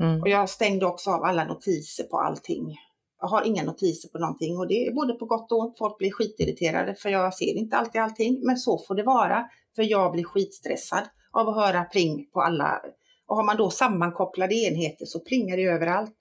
Mm. 0.00 0.20
Och 0.22 0.28
jag 0.28 0.50
stängde 0.50 0.86
också 0.86 1.10
av 1.10 1.24
alla 1.24 1.44
notiser 1.44 2.04
på 2.04 2.18
allting. 2.18 2.76
Jag 3.20 3.28
har 3.28 3.42
inga 3.42 3.62
notiser 3.62 4.08
på 4.08 4.18
någonting 4.18 4.58
och 4.58 4.68
det 4.68 4.86
är 4.86 4.92
både 4.92 5.14
på 5.14 5.24
gott 5.24 5.52
och 5.52 5.58
ont. 5.58 5.78
Folk 5.78 5.98
blir 5.98 6.10
skitirriterade 6.10 6.94
för 6.94 7.08
jag 7.08 7.34
ser 7.34 7.56
inte 7.56 7.76
alltid 7.76 8.00
allting. 8.00 8.40
Men 8.42 8.56
så 8.56 8.78
får 8.78 8.94
det 8.94 9.02
vara. 9.02 9.48
För 9.76 9.82
jag 9.82 10.12
blir 10.12 10.24
skitstressad 10.24 11.02
av 11.32 11.48
att 11.48 11.54
höra 11.54 11.84
pling 11.84 12.30
på 12.32 12.40
alla. 12.42 12.80
Och 13.26 13.36
har 13.36 13.44
man 13.44 13.56
då 13.56 13.70
sammankopplade 13.70 14.54
enheter 14.54 15.06
så 15.06 15.20
plingar 15.20 15.56
det 15.56 15.62
överallt. 15.64 16.16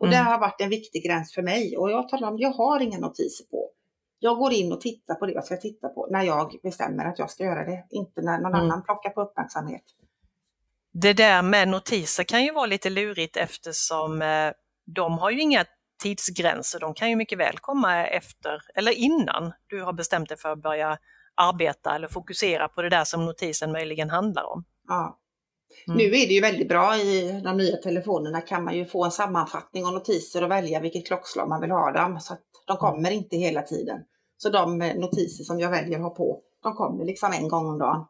Och 0.00 0.06
Mm. 0.06 0.18
det 0.18 0.30
har 0.30 0.38
varit 0.38 0.60
en 0.60 0.68
viktig 0.68 1.04
gräns 1.04 1.34
för 1.34 1.42
mig. 1.42 1.76
Och 1.76 1.90
jag 1.90 2.08
talar 2.08 2.28
om, 2.28 2.38
jag 2.38 2.50
har 2.52 2.80
inga 2.80 2.98
notiser 2.98 3.44
på. 3.44 3.70
Jag 4.18 4.38
går 4.38 4.52
in 4.52 4.72
och 4.72 4.80
tittar 4.80 5.14
på 5.14 5.26
det 5.26 5.32
jag 5.32 5.44
ska 5.44 5.56
titta 5.56 5.88
på 5.88 6.08
när 6.10 6.22
jag 6.22 6.56
bestämmer 6.62 7.04
att 7.04 7.18
jag 7.18 7.30
ska 7.30 7.44
göra 7.44 7.64
det. 7.64 7.86
Inte 7.90 8.22
när 8.22 8.38
någon 8.40 8.54
Mm. 8.54 8.64
annan 8.64 8.82
plockar 8.84 9.10
på 9.10 9.20
uppmärksamhet. 9.22 9.82
Det 10.92 11.12
där 11.12 11.42
med 11.42 11.68
notiser 11.68 12.24
kan 12.24 12.44
ju 12.44 12.52
vara 12.52 12.66
lite 12.66 12.90
lurigt 12.90 13.36
eftersom 13.36 14.22
eh, 14.22 14.52
de 14.86 15.18
har 15.18 15.30
ju 15.30 15.40
inga 15.40 15.64
tidsgränser. 16.02 16.80
De 16.80 16.94
kan 16.94 17.10
ju 17.10 17.16
mycket 17.16 17.38
väl 17.38 17.58
komma 17.58 18.06
efter 18.06 18.62
eller 18.74 18.92
innan 18.92 19.52
du 19.66 19.82
har 19.82 19.92
bestämt 19.92 20.28
dig 20.28 20.38
för 20.38 20.52
att 20.52 20.62
börja 20.62 20.98
arbeta 21.34 21.94
eller 21.94 22.08
fokusera 22.08 22.68
på 22.68 22.82
det 22.82 22.88
där 22.88 23.04
som 23.04 23.26
notisen 23.26 23.72
möjligen 23.72 24.10
handlar 24.10 24.44
om. 24.44 24.64
Ja. 24.88 25.18
Mm. 25.86 25.96
Nu 25.98 26.04
är 26.04 26.10
det 26.28 26.34
ju 26.34 26.40
väldigt 26.40 26.68
bra 26.68 26.96
i 26.96 27.40
de 27.44 27.56
nya 27.56 27.76
telefonerna 27.76 28.40
kan 28.40 28.64
man 28.64 28.76
ju 28.76 28.84
få 28.84 29.04
en 29.04 29.10
sammanfattning 29.10 29.86
och 29.86 29.92
notiser 29.92 30.44
och 30.44 30.50
välja 30.50 30.80
vilket 30.80 31.06
klockslag 31.06 31.48
man 31.48 31.60
vill 31.60 31.70
ha 31.70 31.92
dem. 31.92 32.20
Så 32.20 32.32
att 32.32 32.40
de 32.66 32.76
kommer 32.76 33.10
inte 33.10 33.36
hela 33.36 33.62
tiden. 33.62 33.98
Så 34.36 34.48
de 34.48 34.82
eh, 34.82 34.94
notiser 34.96 35.44
som 35.44 35.60
jag 35.60 35.70
väljer 35.70 35.96
att 35.98 36.02
ha 36.02 36.10
på, 36.10 36.40
de 36.62 36.74
kommer 36.74 37.04
liksom 37.04 37.32
en 37.32 37.48
gång 37.48 37.66
om 37.68 37.78
dagen. 37.78 38.06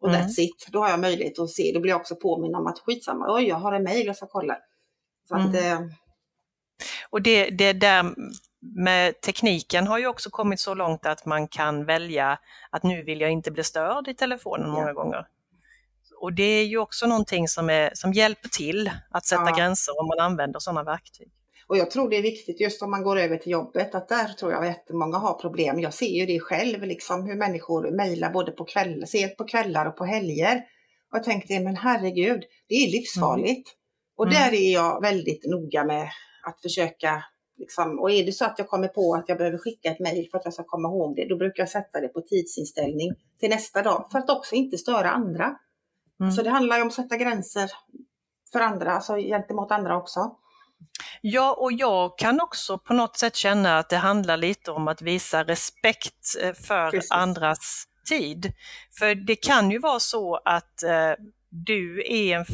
Och 0.00 0.08
Mm. 0.08 0.20
that's 0.20 0.40
it. 0.40 0.66
Då 0.72 0.78
har 0.78 0.90
jag 0.90 1.00
möjlighet 1.00 1.38
att 1.38 1.50
se. 1.50 1.70
Då 1.74 1.80
blir 1.80 1.90
jag 1.92 2.00
också 2.00 2.16
påminn 2.16 2.54
om 2.54 2.66
att 2.66 2.78
skitsamma, 2.78 3.34
oj 3.36 3.44
jag 3.48 3.56
har 3.56 3.72
en 3.72 3.82
mejl 3.82 4.06
jag 4.06 4.16
ska 4.16 4.26
kolla. 4.26 4.56
Så 5.28 5.34
att, 5.34 5.54
Mm. 5.56 5.82
eh, 5.82 5.88
Och 7.10 7.22
det, 7.22 7.50
det 7.50 7.72
där 7.72 8.14
med 8.76 9.20
tekniken 9.20 9.86
har 9.86 9.98
ju 9.98 10.06
också 10.06 10.30
kommit 10.30 10.60
så 10.60 10.74
långt 10.74 11.06
att 11.06 11.26
man 11.26 11.48
kan 11.48 11.84
välja 11.84 12.38
att 12.70 12.82
nu 12.82 13.02
vill 13.02 13.20
jag 13.20 13.30
inte 13.30 13.50
bli 13.50 13.64
störd 13.64 14.08
i 14.08 14.14
telefonen 14.14 14.66
Ja. 14.68 14.72
många 14.74 14.92
gånger. 14.92 15.26
Och 16.22 16.32
det 16.32 16.42
är 16.42 16.64
ju 16.64 16.78
också 16.78 17.06
någonting 17.06 17.48
som, 17.48 17.70
är, 17.70 17.90
som 17.94 18.12
hjälper 18.12 18.48
till 18.48 18.90
att 19.10 19.26
sätta 19.26 19.42
Ja. 19.46 19.56
gränser 19.56 20.00
om 20.00 20.06
man 20.06 20.20
använder 20.20 20.58
sådana 20.60 20.84
verktyg. 20.84 21.30
Och 21.66 21.76
jag 21.76 21.90
tror 21.90 22.10
det 22.10 22.16
är 22.16 22.22
viktigt 22.22 22.60
just 22.60 22.82
om 22.82 22.90
man 22.90 23.02
går 23.02 23.18
över 23.18 23.36
till 23.36 23.52
jobbet 23.52 23.94
att 23.94 24.08
där 24.08 24.28
tror 24.28 24.52
jag 24.52 24.60
att 24.62 24.68
jättemånga 24.68 25.18
har 25.18 25.34
problem. 25.34 25.80
Jag 25.80 25.94
ser 25.94 26.06
ju 26.20 26.26
det 26.26 26.40
själv, 26.40 26.82
liksom 26.82 27.26
hur 27.26 27.36
människor 27.36 27.90
mejlar 27.90 28.30
både 28.30 28.52
på 28.52 28.64
kvällar, 28.64 29.06
sent 29.06 29.36
på 29.36 29.44
kvällar 29.44 29.86
och 29.86 29.96
på 29.96 30.04
helger. 30.04 30.56
Och 31.10 31.16
jag 31.16 31.24
tänkte, 31.24 31.60
men 31.60 31.76
herregud, 31.76 32.42
det 32.68 32.74
är 32.74 32.90
livsfarligt. 32.90 33.68
Mm. 33.68 33.76
Och 34.16 34.30
där 34.30 34.48
mm. 34.48 34.54
är 34.54 34.72
jag 34.72 35.00
väldigt 35.00 35.44
noga 35.44 35.84
med 35.84 36.08
att 36.46 36.62
försöka 36.62 37.24
Liksom, 37.56 37.98
och 37.98 38.10
är 38.10 38.26
det 38.26 38.32
så 38.32 38.44
att 38.44 38.58
jag 38.58 38.68
kommer 38.68 38.88
på 38.88 39.14
att 39.14 39.28
jag 39.28 39.38
behöver 39.38 39.58
skicka 39.58 39.90
ett 39.90 40.00
mejl 40.00 40.28
för 40.30 40.38
att 40.38 40.44
jag 40.44 40.54
ska 40.54 40.64
komma 40.64 40.88
ihåg 40.88 41.16
det, 41.16 41.28
då 41.28 41.36
brukar 41.36 41.62
jag 41.62 41.68
sätta 41.68 42.00
det 42.00 42.08
på 42.08 42.20
tidsinställning 42.20 43.12
till 43.40 43.50
nästa 43.50 43.82
dag 43.82 44.08
för 44.12 44.18
att 44.18 44.30
också 44.30 44.54
inte 44.54 44.78
störa 44.78 45.10
andra. 45.10 45.56
Mm. 46.20 46.32
Så 46.32 46.42
det 46.42 46.50
handlar 46.50 46.76
ju 46.76 46.82
om 46.82 46.88
att 46.88 46.94
sätta 46.94 47.16
gränser 47.16 47.70
för 48.52 48.60
andra, 48.60 48.92
alltså 48.92 49.16
gentemot 49.16 49.70
andra 49.70 49.96
också. 49.96 50.36
Ja, 51.20 51.54
och 51.58 51.72
jag 51.72 52.18
kan 52.18 52.40
också 52.40 52.78
på 52.78 52.94
något 52.94 53.16
sätt 53.16 53.36
känna 53.36 53.78
att 53.78 53.88
det 53.88 53.96
handlar 53.96 54.36
lite 54.36 54.70
om 54.70 54.88
att 54.88 55.02
visa 55.02 55.44
respekt 55.44 56.36
eh, 56.42 56.52
för 56.52 56.90
Precis. 56.90 57.10
andras 57.10 57.84
tid. 58.08 58.52
För 58.98 59.14
det 59.14 59.36
kan 59.36 59.70
ju 59.70 59.78
vara 59.78 60.00
så 60.00 60.40
att 60.44 60.82
eh, 60.82 61.12
du 61.48 62.04
är 62.06 62.36
en 62.36 62.44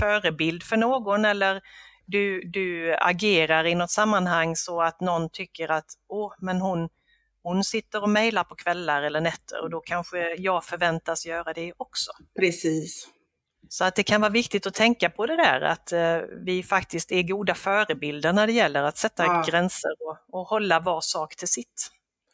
förebild 0.00 0.62
för 0.62 0.76
någon 0.76 1.24
eller 1.24 1.62
du, 2.06 2.40
du 2.44 2.96
agerar 3.00 3.66
i 3.66 3.74
något 3.74 3.90
sammanhang 3.90 4.56
så 4.56 4.82
att 4.82 5.00
någon 5.00 5.30
tycker 5.30 5.70
att 5.70 5.86
åh, 6.08 6.32
men 6.38 6.60
hon, 6.60 6.88
hon 7.46 7.64
sitter 7.64 8.02
och 8.02 8.08
mejlar 8.08 8.44
på 8.44 8.54
kvällar 8.54 9.02
eller 9.02 9.20
nätter 9.20 9.62
och 9.62 9.70
då 9.70 9.80
kanske 9.80 10.34
jag 10.34 10.64
förväntas 10.64 11.26
göra 11.26 11.52
det 11.52 11.72
också. 11.76 12.10
Precis. 12.38 13.08
Så 13.68 13.84
att 13.84 13.94
det 13.94 14.02
kan 14.02 14.20
vara 14.20 14.30
viktigt 14.30 14.66
att 14.66 14.74
tänka 14.74 15.10
på 15.10 15.26
det 15.26 15.36
där 15.36 15.60
att 15.60 15.92
eh, 15.92 16.18
vi 16.46 16.62
faktiskt 16.62 17.12
är 17.12 17.22
goda 17.22 17.54
förebilder 17.54 18.32
när 18.32 18.46
det 18.46 18.52
gäller 18.52 18.82
att 18.82 18.98
sätta 18.98 19.24
ja. 19.24 19.44
gränser 19.48 19.90
och, 20.00 20.40
och 20.40 20.46
hålla 20.46 20.80
var 20.80 21.00
sak 21.00 21.36
till 21.36 21.48
sitt. 21.48 21.90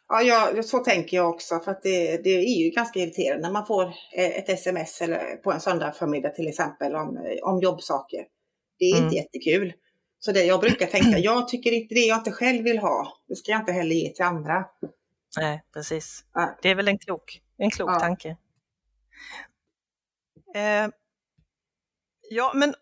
Ja, 0.09 0.23
ja, 0.23 0.63
så 0.63 0.79
tänker 0.79 1.17
jag 1.17 1.31
också 1.31 1.61
för 1.61 1.71
att 1.71 1.83
det, 1.83 2.17
det 2.25 2.31
är 2.31 2.65
ju 2.65 2.71
ganska 2.71 3.01
irriterande 3.01 3.43
när 3.43 3.53
man 3.53 3.67
får 3.67 3.85
eh, 4.17 4.39
ett 4.39 4.49
sms 4.49 5.01
eller 5.01 5.37
på 5.37 5.53
en 5.53 5.61
söndag 5.61 5.93
förmiddag 5.93 6.31
till 6.31 6.49
exempel 6.49 6.95
om, 6.95 7.37
om 7.43 7.61
jobbsaker. 7.61 8.25
Det 8.79 8.85
är 8.85 8.97
mm. 8.97 9.05
inte 9.05 9.17
jättekul. 9.17 9.73
Så 10.19 10.33
det 10.33 10.45
jag 10.45 10.61
brukar 10.61 10.87
tänka, 10.87 11.19
jag 11.19 11.49
tycker 11.49 11.73
inte 11.73 11.95
det 11.95 12.01
jag 12.01 12.19
inte 12.19 12.33
själv 12.33 12.65
vill 12.65 12.79
ha, 12.79 13.09
det 13.29 13.37
ska 13.37 13.53
jag 13.53 13.61
inte 13.61 13.73
heller 13.73 13.95
ge 13.95 14.09
till 14.09 14.25
andra. 14.25 14.65
Nej, 15.37 15.65
precis. 15.73 16.25
Ja. 16.33 16.59
Det 16.63 16.69
är 16.69 16.75
väl 16.75 16.89
en 16.89 16.99
klok, 16.99 17.41
en 17.57 17.71
klok 17.71 17.91
ja. 17.91 18.01
tanke. 18.01 18.37
Eh, 20.55 20.89
ja, 22.31 22.53
men 22.55 22.75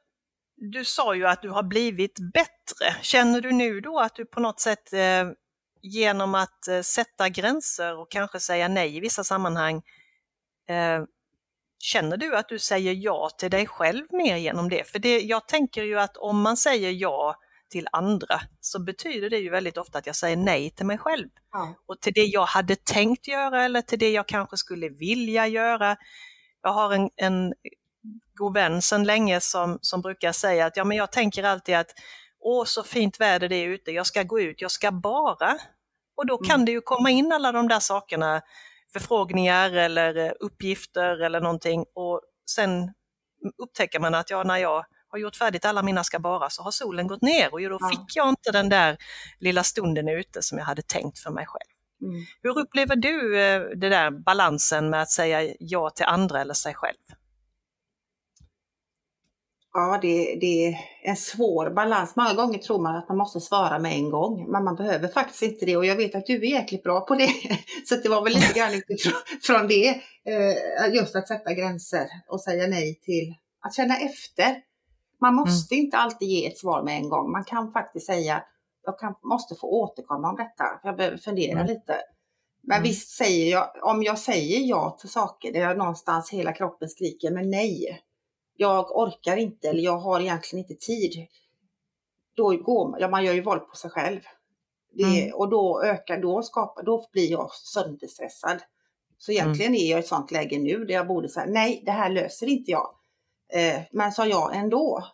du 0.57 0.85
sa 0.85 1.15
ju 1.15 1.27
att 1.27 1.43
du 1.43 1.49
har 1.49 1.63
blivit 1.63 2.19
bättre. 2.33 3.03
Känner 3.03 3.41
du 3.41 3.53
nu 3.53 3.81
då 3.81 4.01
att 4.01 4.15
du 4.15 4.25
på 4.25 4.41
något 4.41 4.61
sätt 4.61 4.93
eh, 4.93 5.31
genom 5.83 6.35
att 6.35 6.69
eh, 6.69 6.81
sätta 6.81 7.29
gränser 7.29 7.99
och 7.99 8.11
kanske 8.11 8.41
säga 8.41 8.69
nej 8.69 8.97
i 8.97 9.01
vissa 9.01 9.25
sammanhang 9.25 9.83
eh, 10.69 11.05
Känner 11.83 12.17
du 12.17 12.37
att 12.37 12.49
du 12.49 12.59
säger 12.59 12.93
ja 12.93 13.31
till 13.39 13.51
dig 13.51 13.67
själv 13.67 14.07
mer 14.11 14.37
genom 14.37 14.69
det? 14.69 14.89
För 14.89 14.99
det, 14.99 15.21
jag 15.21 15.49
tänker 15.49 15.83
ju 15.83 16.01
att 16.01 16.17
om 16.17 16.43
man 16.43 16.57
säger 16.57 16.91
ja 16.91 17.37
till 17.71 17.89
andra 17.93 18.41
så 18.61 18.83
betyder 18.83 19.31
det 19.31 19.39
ju 19.39 19.51
väldigt 19.51 19.79
ofta 19.79 19.99
att 19.99 20.07
jag 20.07 20.17
säger 20.17 20.37
nej 20.37 20.71
till 20.71 20.87
mig 20.87 20.99
själv. 20.99 21.29
Ja. 21.53 21.75
Och 21.87 22.01
till 22.01 22.13
det 22.13 22.25
jag 22.25 22.47
hade 22.47 22.77
tänkt 22.77 23.29
göra 23.29 23.65
eller 23.65 23.83
till 23.83 23.99
det 23.99 24.11
jag 24.11 24.29
kanske 24.29 24.57
skulle 24.57 24.89
vilja 24.89 25.47
göra. 25.47 25.97
Jag 26.63 26.73
har 26.73 26.95
en, 26.95 27.11
en 27.17 27.53
god 28.35 28.55
vän 28.55 28.83
sedan 28.83 29.05
länge 29.05 29.41
som, 29.41 29.79
som 29.81 30.01
brukar 30.01 30.33
säga 30.33 30.67
att 30.67 30.77
ja, 30.77 30.85
men 30.85 30.97
jag 30.97 31.13
tänker 31.13 31.45
alltid 31.45 31.75
att 31.75 31.91
åh 32.41 32.65
så 32.65 32.83
fint 32.83 33.21
väder 33.21 33.49
det 33.49 33.57
är 33.57 33.69
ute, 33.69 33.91
jag 33.91 34.07
ska 34.07 34.23
gå 34.23 34.41
ut, 34.41 34.61
jag 34.61 34.71
ska 34.71 34.91
bara. 34.93 35.59
Och 36.17 36.27
då 36.27 36.39
kan 36.39 36.55
mm. 36.55 36.65
det 36.65 36.73
ju 36.73 36.81
komma 36.81 37.11
in 37.11 37.33
alla 37.33 37.53
de 37.53 37.69
där 37.69 37.81
sakerna 37.81 38.43
förfrågningar 38.93 39.71
eller 39.71 40.17
eh, 40.17 40.33
uppgifter 40.41 41.23
eller 41.23 41.41
någonting 41.41 41.85
och 41.95 42.21
sen 42.51 42.93
upptäcker 43.63 44.01
man 44.01 44.15
att 44.15 44.31
ja, 44.31 44.43
när 44.43 44.57
jag 44.57 44.85
har 45.11 45.19
gjort 45.19 45.37
färdigt 45.37 45.65
alla 45.65 45.83
mina 45.83 46.05
ska 46.05 46.19
bara 46.19 46.51
så 46.51 46.63
har 46.63 46.71
solen 46.71 47.07
gått 47.07 47.23
ner 47.23 47.53
och 47.53 47.61
då 47.61 47.79
ja. 47.81 47.89
fick 47.89 48.17
jag 48.17 48.29
inte 48.29 48.53
den 48.53 48.69
där 48.69 48.97
lilla 49.39 49.63
stunden 49.63 50.09
ute 50.09 50.43
som 50.43 50.59
jag 50.59 50.65
hade 50.65 50.83
tänkt 50.83 51.19
för 51.19 51.31
mig 51.31 51.47
själv. 51.47 51.71
Mm. 52.03 52.25
Hur 52.43 52.59
upplever 52.59 52.97
du 52.97 53.41
eh, 53.41 53.61
det 53.61 53.89
där 53.89 54.11
balansen 54.11 54.91
med 54.91 55.03
att 55.03 55.11
säga 55.11 55.55
ja 55.61 55.91
till 55.91 56.07
andra 56.07 56.41
eller 56.41 56.55
sig 56.55 56.75
själv? 56.75 56.97
Ja, 59.73 59.99
det, 60.03 60.39
det, 60.41 60.67
är 60.67 60.79
en 61.03 61.17
svår 61.17 61.71
balans. 61.71 62.17
Många 62.17 62.35
gånger 62.35 62.59
tror 62.59 62.83
man 62.83 62.97
att 62.97 63.09
man 63.09 63.19
måste 63.19 63.41
svara 63.41 63.79
med 63.79 63.93
en 63.93 64.11
gång, 64.11 64.51
men 64.51 64.65
man 64.65 64.77
behöver 64.77 65.09
faktiskt 65.09 65.43
inte 65.43 65.67
det. 65.67 65.77
Och 65.77 65.87
jag 65.87 65.97
vet 65.97 66.15
att 66.15 66.27
du 66.27 66.35
är 66.35 66.51
jäkligt 66.51 66.83
bra 66.83 67.01
på 67.01 67.15
det. 67.15 67.31
Så 67.89 67.97
det 67.97 68.09
var 68.09 68.25
väl 68.25 68.33
lite 68.33 68.59
grann 68.59 68.75
utifrån 68.75 69.69
det, 69.69 69.89
eh, 70.25 70.95
just 70.95 71.17
att 71.17 71.29
sätta 71.29 71.55
gränser 71.55 72.07
och 72.29 72.41
säga 72.41 72.67
nej 72.67 73.01
till 73.03 73.35
att 73.67 73.75
känna 73.75 73.97
efter. 73.97 74.70
Man 75.21 75.35
måste 75.35 75.75
mm. 75.75 75.85
inte 75.85 75.97
alltid 75.97 76.29
ge 76.29 76.47
ett 76.47 76.59
svar 76.59 76.83
med 76.83 76.97
en 76.97 77.09
gång. 77.09 77.33
Man 77.33 77.45
kan 77.45 77.73
faktiskt 77.73 78.07
säga, 78.07 78.45
jag 78.85 78.99
kan, 78.99 79.15
måste 79.23 79.55
få 79.55 79.67
återkomma 79.67 80.29
om 80.29 80.37
detta, 80.37 80.65
jag 80.83 80.97
behöver 80.97 81.17
fundera 81.17 81.61
mm. 81.61 81.67
lite. 81.67 81.97
Men 82.63 82.77
mm. 82.77 82.89
visst 82.89 83.09
säger 83.11 83.51
jag, 83.51 83.71
om 83.83 84.03
jag 84.03 84.19
säger 84.19 84.61
ja 84.61 84.97
till 85.01 85.11
saker 85.11 85.53
där 85.53 85.61
jag 85.61 85.79
någonstans 85.79 86.31
hela 86.31 86.53
kroppen 86.53 86.89
skriker 86.89 87.31
men 87.31 87.51
nej, 87.51 88.03
jag 88.57 88.97
orkar 88.99 89.37
inte 89.37 89.69
eller 89.69 89.83
jag 89.83 89.99
har 89.99 90.21
egentligen 90.21 90.65
inte 90.65 90.87
tid. 90.87 91.27
Då 92.37 92.57
går 92.57 92.89
man, 92.89 93.01
ja, 93.01 93.09
man 93.09 93.25
gör 93.25 93.33
ju 93.33 93.43
våld 93.43 93.69
på 93.69 93.77
sig 93.77 93.91
själv. 93.91 94.21
Det, 94.93 95.23
mm. 95.23 95.35
Och 95.35 95.49
då 95.49 95.83
ökar, 95.83 96.23
då 96.23 96.43
skapar, 96.43 96.83
då 96.83 97.09
blir 97.13 97.31
jag 97.31 97.53
sönderstressad. 97.53 98.59
Så 99.19 99.33
mm. 99.33 99.43
egentligen 99.43 99.73
mm. 99.73 99.81
är 99.81 99.91
jag 99.91 99.99
i 99.99 100.03
ett 100.03 100.09
sånt 100.09 100.31
läge 100.31 100.59
nu 100.59 100.85
där 100.85 100.95
jag 100.95 101.07
borde 101.07 101.29
säga 101.29 101.47
nej, 101.47 101.83
det 101.87 101.93
här 101.93 102.11
löser 102.11 102.47
inte 102.47 102.71
jag. 102.71 102.95
Eh, 103.53 103.81
men 103.93 104.13
sa 104.13 104.27
jag 104.27 104.57
ändå. 104.57 105.05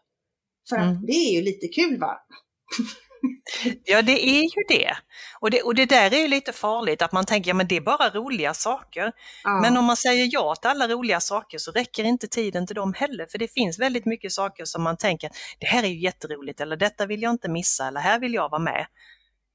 För 0.69 0.77
mm. 0.77 0.89
att 0.89 1.07
det 1.07 1.13
är 1.13 1.33
ju 1.33 1.43
lite 1.43 1.69
kul 1.69 2.01
va? 2.01 2.19
Ja, 3.85 4.03
det 4.03 4.29
är 4.29 4.43
ju 4.43 4.63
det. 4.69 4.97
Och, 5.41 5.51
det. 5.51 5.63
och 5.63 5.75
det 5.75 5.87
där 5.87 6.15
är 6.15 6.19
ju 6.19 6.29
lite 6.29 6.53
farligt, 6.53 7.03
att 7.03 7.13
man 7.13 7.25
tänker 7.25 7.61
att 7.61 7.69
det 7.69 7.77
är 7.77 7.81
bara 7.81 8.11
roliga 8.11 8.55
saker. 8.55 9.13
Ja. 9.45 9.61
Men 9.61 9.77
om 9.77 9.85
man 9.85 9.97
säger 9.97 10.29
ja 10.33 10.55
till 10.55 10.71
alla 10.71 10.89
roliga 10.89 11.21
saker 11.21 11.59
så 11.59 11.71
räcker 11.71 12.05
inte 12.05 12.29
tiden 12.29 12.67
till 12.67 12.77
dem 12.77 12.95
heller, 12.95 13.27
för 13.27 13.39
det 13.39 13.49
finns 13.49 13.79
väldigt 13.79 14.07
mycket 14.07 14.33
saker 14.33 14.65
som 14.65 14.83
man 14.83 14.97
tänker, 14.97 15.31
det 15.59 15.67
här 15.67 15.83
är 15.83 15.89
ju 15.89 15.99
jätteroligt, 15.99 16.61
eller 16.61 16.77
detta 16.77 17.07
vill 17.07 17.23
jag 17.23 17.31
inte 17.31 17.49
missa, 17.49 17.89
eller 17.89 18.01
här 18.01 18.21
vill 18.21 18.35
jag 18.35 18.51
vara 18.51 18.63
med. 18.63 18.87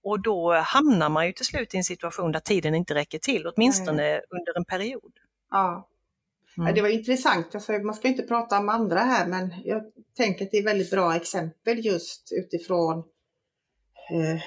Och 0.04 0.22
då 0.22 0.54
hamnar 0.54 1.10
man 1.10 1.28
ju 1.28 1.34
till 1.34 1.46
slut 1.46 1.74
i 1.74 1.78
en 1.78 1.84
situation 1.84 2.32
där 2.32 2.40
tiden 2.40 2.76
inte 2.76 2.94
räcker 2.94 3.20
till, 3.20 3.48
åtminstone 3.48 4.08
mm. 4.08 4.22
under 4.30 4.58
en 4.58 4.66
period. 4.66 5.14
Ja. 5.52 5.88
Mm. 6.58 6.76
Det 6.76 6.82
var 6.82 6.90
intressant, 6.90 7.56
alltså, 7.56 7.72
man 7.72 7.96
ska 7.96 8.08
inte 8.08 8.24
prata 8.24 8.60
om 8.60 8.70
andra 8.70 9.00
här, 9.00 9.28
men 9.28 9.54
jag 9.64 9.84
tänker 10.18 10.46
att 10.46 10.52
det 10.52 10.58
är 10.58 10.64
väldigt 10.64 10.92
bra 10.92 11.16
exempel 11.16 11.86
just 11.86 12.32
utifrån 12.32 12.98
eh, 14.12 14.42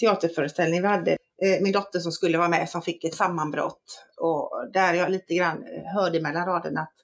teaterföreställning 0.00 0.82
vi 0.82 0.88
hade. 0.88 1.10
Eh, 1.42 1.62
min 1.62 1.72
dotter 1.72 1.98
som 1.98 2.12
skulle 2.12 2.38
vara 2.38 2.48
med 2.48 2.68
som 2.68 2.82
fick 2.82 3.04
ett 3.04 3.14
sammanbrott 3.14 4.06
och 4.20 4.50
där 4.72 4.94
jag 4.94 5.10
lite 5.10 5.34
grann 5.34 5.64
hörde 5.94 6.20
mellan 6.20 6.46
raderna 6.46 6.80
att 6.80 6.94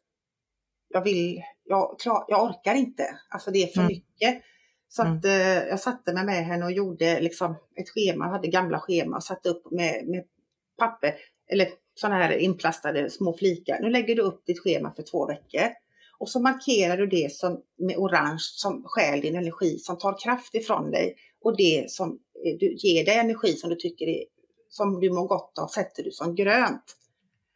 jag 0.89 1.05
vill, 1.05 1.43
jag, 1.65 1.99
klar, 2.01 2.25
jag 2.29 2.45
orkar 2.45 2.75
inte, 2.75 3.19
alltså 3.29 3.51
det 3.51 3.63
är 3.63 3.67
för 3.67 3.81
mm. 3.81 3.87
mycket. 3.87 4.43
Så 4.89 5.03
att 5.03 5.25
mm. 5.25 5.59
eh, 5.59 5.69
jag 5.69 5.81
satte 5.81 6.13
mig 6.13 6.25
med 6.25 6.47
henne 6.47 6.65
och 6.65 6.73
gjorde 6.73 7.21
liksom 7.21 7.57
ett 7.77 7.91
schema, 7.91 8.29
hade 8.29 8.49
gamla 8.49 8.81
schema 8.81 9.17
och 9.17 9.25
satte 9.25 9.49
upp 9.49 9.71
med, 9.71 10.07
med 10.07 10.25
papper, 10.79 11.15
eller 11.53 11.69
sådana 12.01 12.17
här 12.17 12.33
inplastade 12.37 13.11
små 13.11 13.37
flikar. 13.37 13.79
Nu 13.83 13.91
lägger 13.91 14.17
du 14.17 14.23
upp 14.23 14.47
ditt 14.47 14.61
schema 14.61 14.93
för 14.95 15.03
två 15.03 15.27
veckor. 15.27 15.69
Och 16.19 16.29
så 16.29 16.41
markerar 16.41 16.97
du 16.97 17.07
det 17.07 17.33
som, 17.33 17.63
med 17.79 17.97
orange 17.97 18.39
som 18.41 18.83
stjäl 18.87 19.21
din 19.21 19.37
energi, 19.37 19.79
som 19.79 19.99
tar 19.99 20.19
kraft 20.25 20.55
ifrån 20.55 20.91
dig 20.91 21.17
och 21.45 21.57
det 21.57 21.91
som 21.91 22.19
eh, 22.45 22.59
du, 22.61 22.77
ger 22.79 23.05
dig 23.05 23.19
energi 23.19 23.53
som 23.53 23.71
du 23.71 23.77
tycker 23.77 24.09
är, 24.09 24.25
som 24.69 25.01
du 25.01 25.11
mår 25.11 25.27
gott 25.27 25.59
av 25.59 25.67
sätter 25.67 26.03
du 26.03 26.11
som 26.11 26.35
grönt. 26.35 26.97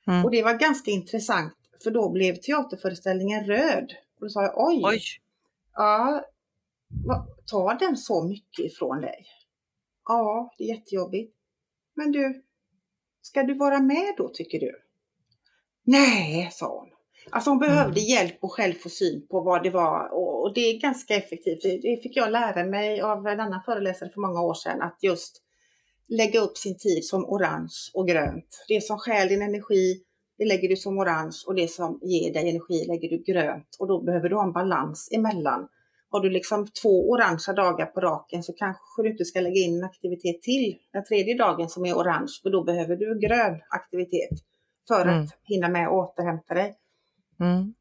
Mm. 0.06 0.24
Och 0.24 0.30
det 0.30 0.42
var 0.42 0.54
ganska 0.54 0.90
intressant 0.90 1.54
för 1.84 1.90
då 1.90 2.08
blev 2.08 2.34
teaterföreställningen 2.34 3.44
röd. 3.44 3.92
Och 4.14 4.26
då 4.26 4.28
sa 4.28 4.42
jag 4.42 4.52
oj, 4.56 4.80
oj. 4.84 5.00
ja, 5.74 6.24
tar 7.46 7.78
den 7.78 7.96
så 7.96 8.24
mycket 8.24 8.64
ifrån 8.64 9.00
dig? 9.00 9.26
Ja, 10.08 10.54
det 10.58 10.64
är 10.64 10.68
jättejobbigt. 10.68 11.34
Men 11.94 12.12
du, 12.12 12.42
ska 13.26 13.42
du 13.42 13.54
vara 13.54 13.80
med 13.80 14.14
då 14.16 14.28
tycker 14.28 14.60
du? 14.60 14.72
Nej, 15.84 16.48
sa 16.52 16.78
hon. 16.78 16.88
Alltså 17.30 17.50
hon 17.50 17.58
behövde 17.58 18.00
mm. 18.00 18.10
hjälp 18.10 18.38
och 18.40 18.52
själv 18.52 18.74
få 18.74 18.88
syn 18.88 19.26
på 19.30 19.40
vad 19.40 19.62
det 19.62 19.70
var 19.70 20.08
och, 20.12 20.54
det 20.54 20.60
är 20.60 20.80
ganska 20.80 21.14
effektivt. 21.14 21.62
Det, 21.62 21.78
det, 21.78 22.02
fick 22.02 22.16
jag 22.16 22.30
lära 22.30 22.64
mig 22.64 23.00
av 23.00 23.26
en 23.26 23.40
annan 23.40 23.62
föreläsare 23.64 24.10
för 24.10 24.20
många 24.20 24.40
år 24.40 24.54
sedan 24.54 24.82
att 24.82 24.98
just 25.02 25.42
lägga 26.08 26.40
upp 26.40 26.58
sin 26.58 26.78
tid 26.78 27.04
som 27.04 27.24
orange 27.24 27.90
och 27.94 28.08
grönt. 28.08 28.64
Det 28.68 28.80
som 28.80 28.98
stjäl 28.98 29.28
din 29.28 29.42
energi, 29.42 30.02
det 30.38 30.44
lägger 30.44 30.68
du 30.68 30.76
som 30.76 30.98
orange 30.98 31.36
och 31.46 31.54
det 31.54 31.68
som 31.68 31.98
ger 32.02 32.32
dig 32.32 32.50
energi 32.50 32.84
lägger 32.86 33.08
du 33.08 33.22
grönt 33.32 33.76
och 33.78 33.86
då 33.86 34.02
behöver 34.02 34.28
du 34.28 34.36
ha 34.36 34.44
en 34.44 34.52
balans 34.52 35.08
emellan. 35.12 35.68
Har 36.14 36.20
du 36.20 36.30
liksom 36.30 36.66
två 36.82 37.10
orangea 37.10 37.54
dagar 37.54 37.86
på 37.86 38.00
raken 38.00 38.42
så 38.42 38.52
kanske 38.52 39.02
du 39.02 39.10
inte 39.10 39.24
ska 39.24 39.40
lägga 39.40 39.60
in 39.60 39.78
en 39.78 39.84
aktivitet 39.84 40.42
till 40.42 40.76
den 40.92 41.04
tredje 41.04 41.38
dagen 41.38 41.68
som 41.68 41.86
är 41.86 41.94
orange, 41.94 42.32
för 42.42 42.50
då 42.50 42.64
behöver 42.64 42.96
du 42.96 43.18
grön 43.18 43.60
aktivitet 43.68 44.38
för 44.88 45.02
mm. 45.02 45.24
att 45.24 45.30
hinna 45.44 45.68
med 45.68 45.86
att 45.86 45.92
återhämta 45.92 46.54
dig. 46.54 46.74
Mm. 47.40 47.74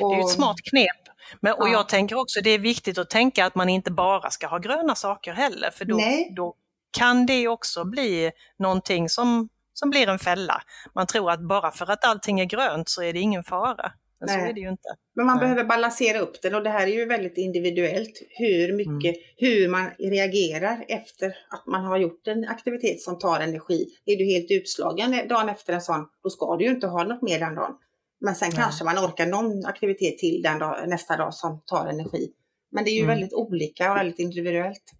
Och, 0.00 0.10
det 0.10 0.16
är 0.16 0.20
ett 0.20 0.30
smart 0.30 0.56
knep. 0.70 1.16
Men, 1.40 1.52
och 1.52 1.68
ja. 1.68 1.72
jag 1.72 1.88
tänker 1.88 2.16
också 2.16 2.40
det 2.40 2.50
är 2.50 2.58
viktigt 2.58 2.98
att 2.98 3.10
tänka 3.10 3.46
att 3.46 3.54
man 3.54 3.68
inte 3.68 3.90
bara 3.90 4.30
ska 4.30 4.46
ha 4.46 4.58
gröna 4.58 4.94
saker 4.94 5.32
heller, 5.32 5.70
för 5.70 5.84
då, 5.84 6.00
då 6.36 6.54
kan 6.98 7.26
det 7.26 7.48
också 7.48 7.84
bli 7.84 8.30
någonting 8.58 9.08
som, 9.08 9.48
som 9.74 9.90
blir 9.90 10.08
en 10.08 10.18
fälla. 10.18 10.62
Man 10.94 11.06
tror 11.06 11.30
att 11.30 11.40
bara 11.40 11.70
för 11.70 11.90
att 11.90 12.04
allting 12.04 12.40
är 12.40 12.44
grönt 12.44 12.88
så 12.88 13.02
är 13.02 13.12
det 13.12 13.20
ingen 13.20 13.44
fara. 13.44 13.92
Men 14.26 14.36
Nej. 14.36 14.44
så 14.44 14.50
är 14.50 14.52
det 14.52 14.60
ju 14.60 14.68
inte. 14.68 14.88
Men 15.14 15.26
man 15.26 15.36
Nej. 15.36 15.44
behöver 15.44 15.64
balansera 15.64 16.18
upp 16.18 16.42
den 16.42 16.54
och 16.54 16.62
det 16.62 16.70
här 16.70 16.86
är 16.86 16.92
ju 16.92 17.04
väldigt 17.04 17.38
individuellt 17.38 18.22
hur 18.30 18.76
mycket, 18.76 19.16
mm. 19.16 19.26
hur 19.36 19.68
man 19.68 19.90
reagerar 19.98 20.84
efter 20.88 21.36
att 21.50 21.66
man 21.66 21.84
har 21.84 21.98
gjort 21.98 22.26
en 22.26 22.48
aktivitet 22.48 23.00
som 23.00 23.18
tar 23.18 23.40
energi. 23.40 23.86
Är 24.06 24.16
du 24.16 24.24
helt 24.24 24.50
utslagen 24.50 25.28
dagen 25.28 25.48
efter 25.48 25.72
en 25.72 25.80
sån, 25.80 26.06
då 26.22 26.30
ska 26.30 26.56
du 26.56 26.64
ju 26.64 26.70
inte 26.70 26.86
ha 26.86 27.04
något 27.04 27.22
mer 27.22 27.40
den 27.40 27.54
dagen. 27.54 27.74
Men 28.20 28.34
sen 28.34 28.48
Nej. 28.48 28.58
kanske 28.62 28.84
man 28.84 28.98
orkar 28.98 29.26
någon 29.26 29.66
aktivitet 29.66 30.18
till 30.18 30.42
den 30.42 30.58
dag, 30.58 30.88
nästa 30.88 31.16
dag 31.16 31.34
som 31.34 31.62
tar 31.66 31.86
energi. 31.86 32.30
Men 32.72 32.84
det 32.84 32.90
är 32.90 32.94
ju 32.94 33.04
mm. 33.04 33.08
väldigt 33.08 33.32
olika 33.32 33.90
och 33.90 33.96
väldigt 33.96 34.18
individuellt. 34.18 34.94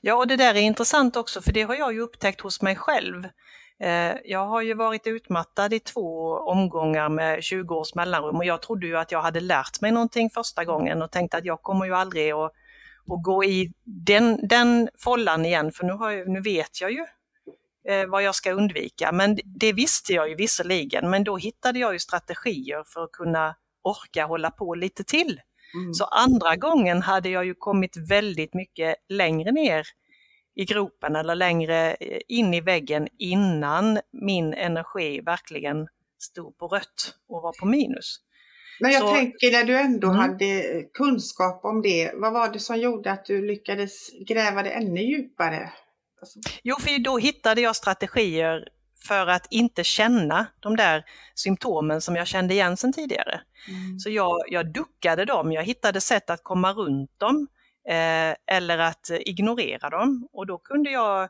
Ja, 0.00 0.14
och 0.14 0.26
det 0.26 0.36
där 0.36 0.54
är 0.54 0.60
intressant 0.60 1.16
också, 1.16 1.42
för 1.42 1.52
det 1.52 1.62
har 1.62 1.74
jag 1.74 1.92
ju 1.92 2.00
upptäckt 2.00 2.40
hos 2.40 2.62
mig 2.62 2.76
själv. 2.76 3.28
Eh, 3.82 4.16
jag 4.24 4.46
har 4.46 4.62
ju 4.62 4.74
varit 4.74 5.06
utmattad 5.06 5.72
i 5.72 5.80
två 5.80 6.32
omgångar 6.38 7.08
med 7.08 7.42
20 7.44 7.74
års 7.74 7.94
mellanrum 7.94 8.36
och 8.36 8.44
jag 8.44 8.62
trodde 8.62 8.86
ju 8.86 8.96
att 8.96 9.12
jag 9.12 9.22
hade 9.22 9.40
lärt 9.40 9.80
mig 9.80 9.92
någonting 9.92 10.30
första 10.30 10.64
gången 10.64 11.02
och 11.02 11.10
tänkte 11.10 11.36
att 11.36 11.44
jag 11.44 11.62
kommer 11.62 11.86
ju 11.86 11.94
aldrig 11.94 12.30
att, 12.30 12.52
att 13.10 13.22
gå 13.22 13.44
i 13.44 13.72
den, 13.84 14.48
den 14.48 14.88
follan 14.98 15.44
igen, 15.44 15.72
för 15.72 15.84
nu, 15.84 16.16
jag, 16.16 16.28
nu 16.28 16.40
vet 16.40 16.80
jag 16.80 16.92
ju 16.92 17.06
eh, 17.88 18.06
vad 18.06 18.22
jag 18.22 18.34
ska 18.34 18.52
undvika. 18.52 19.12
Men 19.12 19.38
det 19.44 19.72
visste 19.72 20.12
jag 20.12 20.28
ju 20.28 20.34
visserligen, 20.34 21.10
men 21.10 21.24
då 21.24 21.36
hittade 21.36 21.78
jag 21.78 21.92
ju 21.92 21.98
strategier 21.98 22.84
för 22.86 23.04
att 23.04 23.12
kunna 23.12 23.54
orka 23.82 24.26
hålla 24.26 24.50
på 24.50 24.74
lite 24.74 25.04
till. 25.04 25.40
Mm. 25.74 25.94
Så 25.94 26.04
andra 26.04 26.56
gången 26.56 27.02
hade 27.02 27.28
jag 27.28 27.44
ju 27.44 27.54
kommit 27.54 27.96
väldigt 27.96 28.54
mycket 28.54 28.96
längre 29.08 29.52
ner 29.52 29.86
i 30.54 30.64
gropen 30.64 31.16
eller 31.16 31.34
längre 31.34 31.94
eh, 31.94 32.20
in 32.28 32.54
i 32.54 32.60
väggen 32.60 33.08
innan 33.18 34.00
min 34.12 34.54
energi 34.54 35.20
verkligen 35.20 35.88
stod 36.18 36.58
på 36.58 36.68
rött 36.68 37.14
och 37.28 37.42
var 37.42 37.52
på 37.60 37.66
minus. 37.66 38.20
Men 38.80 38.90
jag 38.90 39.02
Så, 39.02 39.14
tänker 39.14 39.52
när 39.52 39.64
du 39.64 39.76
ändå 39.76 40.08
mm. 40.08 40.18
hade 40.18 40.62
kunskap 40.92 41.64
om 41.64 41.82
det, 41.82 42.12
vad 42.14 42.32
var 42.32 42.52
det 42.52 42.58
som 42.58 42.78
gjorde 42.78 43.12
att 43.12 43.24
du 43.24 43.46
lyckades 43.46 44.10
gräva 44.28 44.62
det 44.62 44.70
ännu 44.70 45.00
djupare? 45.00 45.72
Alltså... 46.20 46.38
Jo, 46.62 46.76
för 46.76 46.98
då 46.98 47.18
hittade 47.18 47.60
jag 47.60 47.76
strategier 47.76 48.68
för 49.06 49.26
att 49.26 49.46
inte 49.50 49.84
känna 49.84 50.46
de 50.60 50.76
där 50.76 51.04
symptomen 51.34 52.00
som 52.00 52.16
jag 52.16 52.26
kände 52.26 52.54
igen 52.54 52.76
sedan 52.76 52.92
tidigare. 52.92 53.40
Mm. 53.68 53.98
Så 53.98 54.10
jag, 54.10 54.38
jag 54.48 54.72
duckade 54.72 55.24
dem, 55.24 55.52
jag 55.52 55.64
hittade 55.64 56.00
sätt 56.00 56.30
att 56.30 56.42
komma 56.42 56.72
runt 56.72 57.10
dem 57.18 57.48
eh, 57.88 58.56
eller 58.56 58.78
att 58.78 59.10
eh, 59.10 59.18
ignorera 59.20 59.90
dem 59.90 60.28
och 60.32 60.46
då 60.46 60.58
kunde 60.58 60.90
jag 60.90 61.28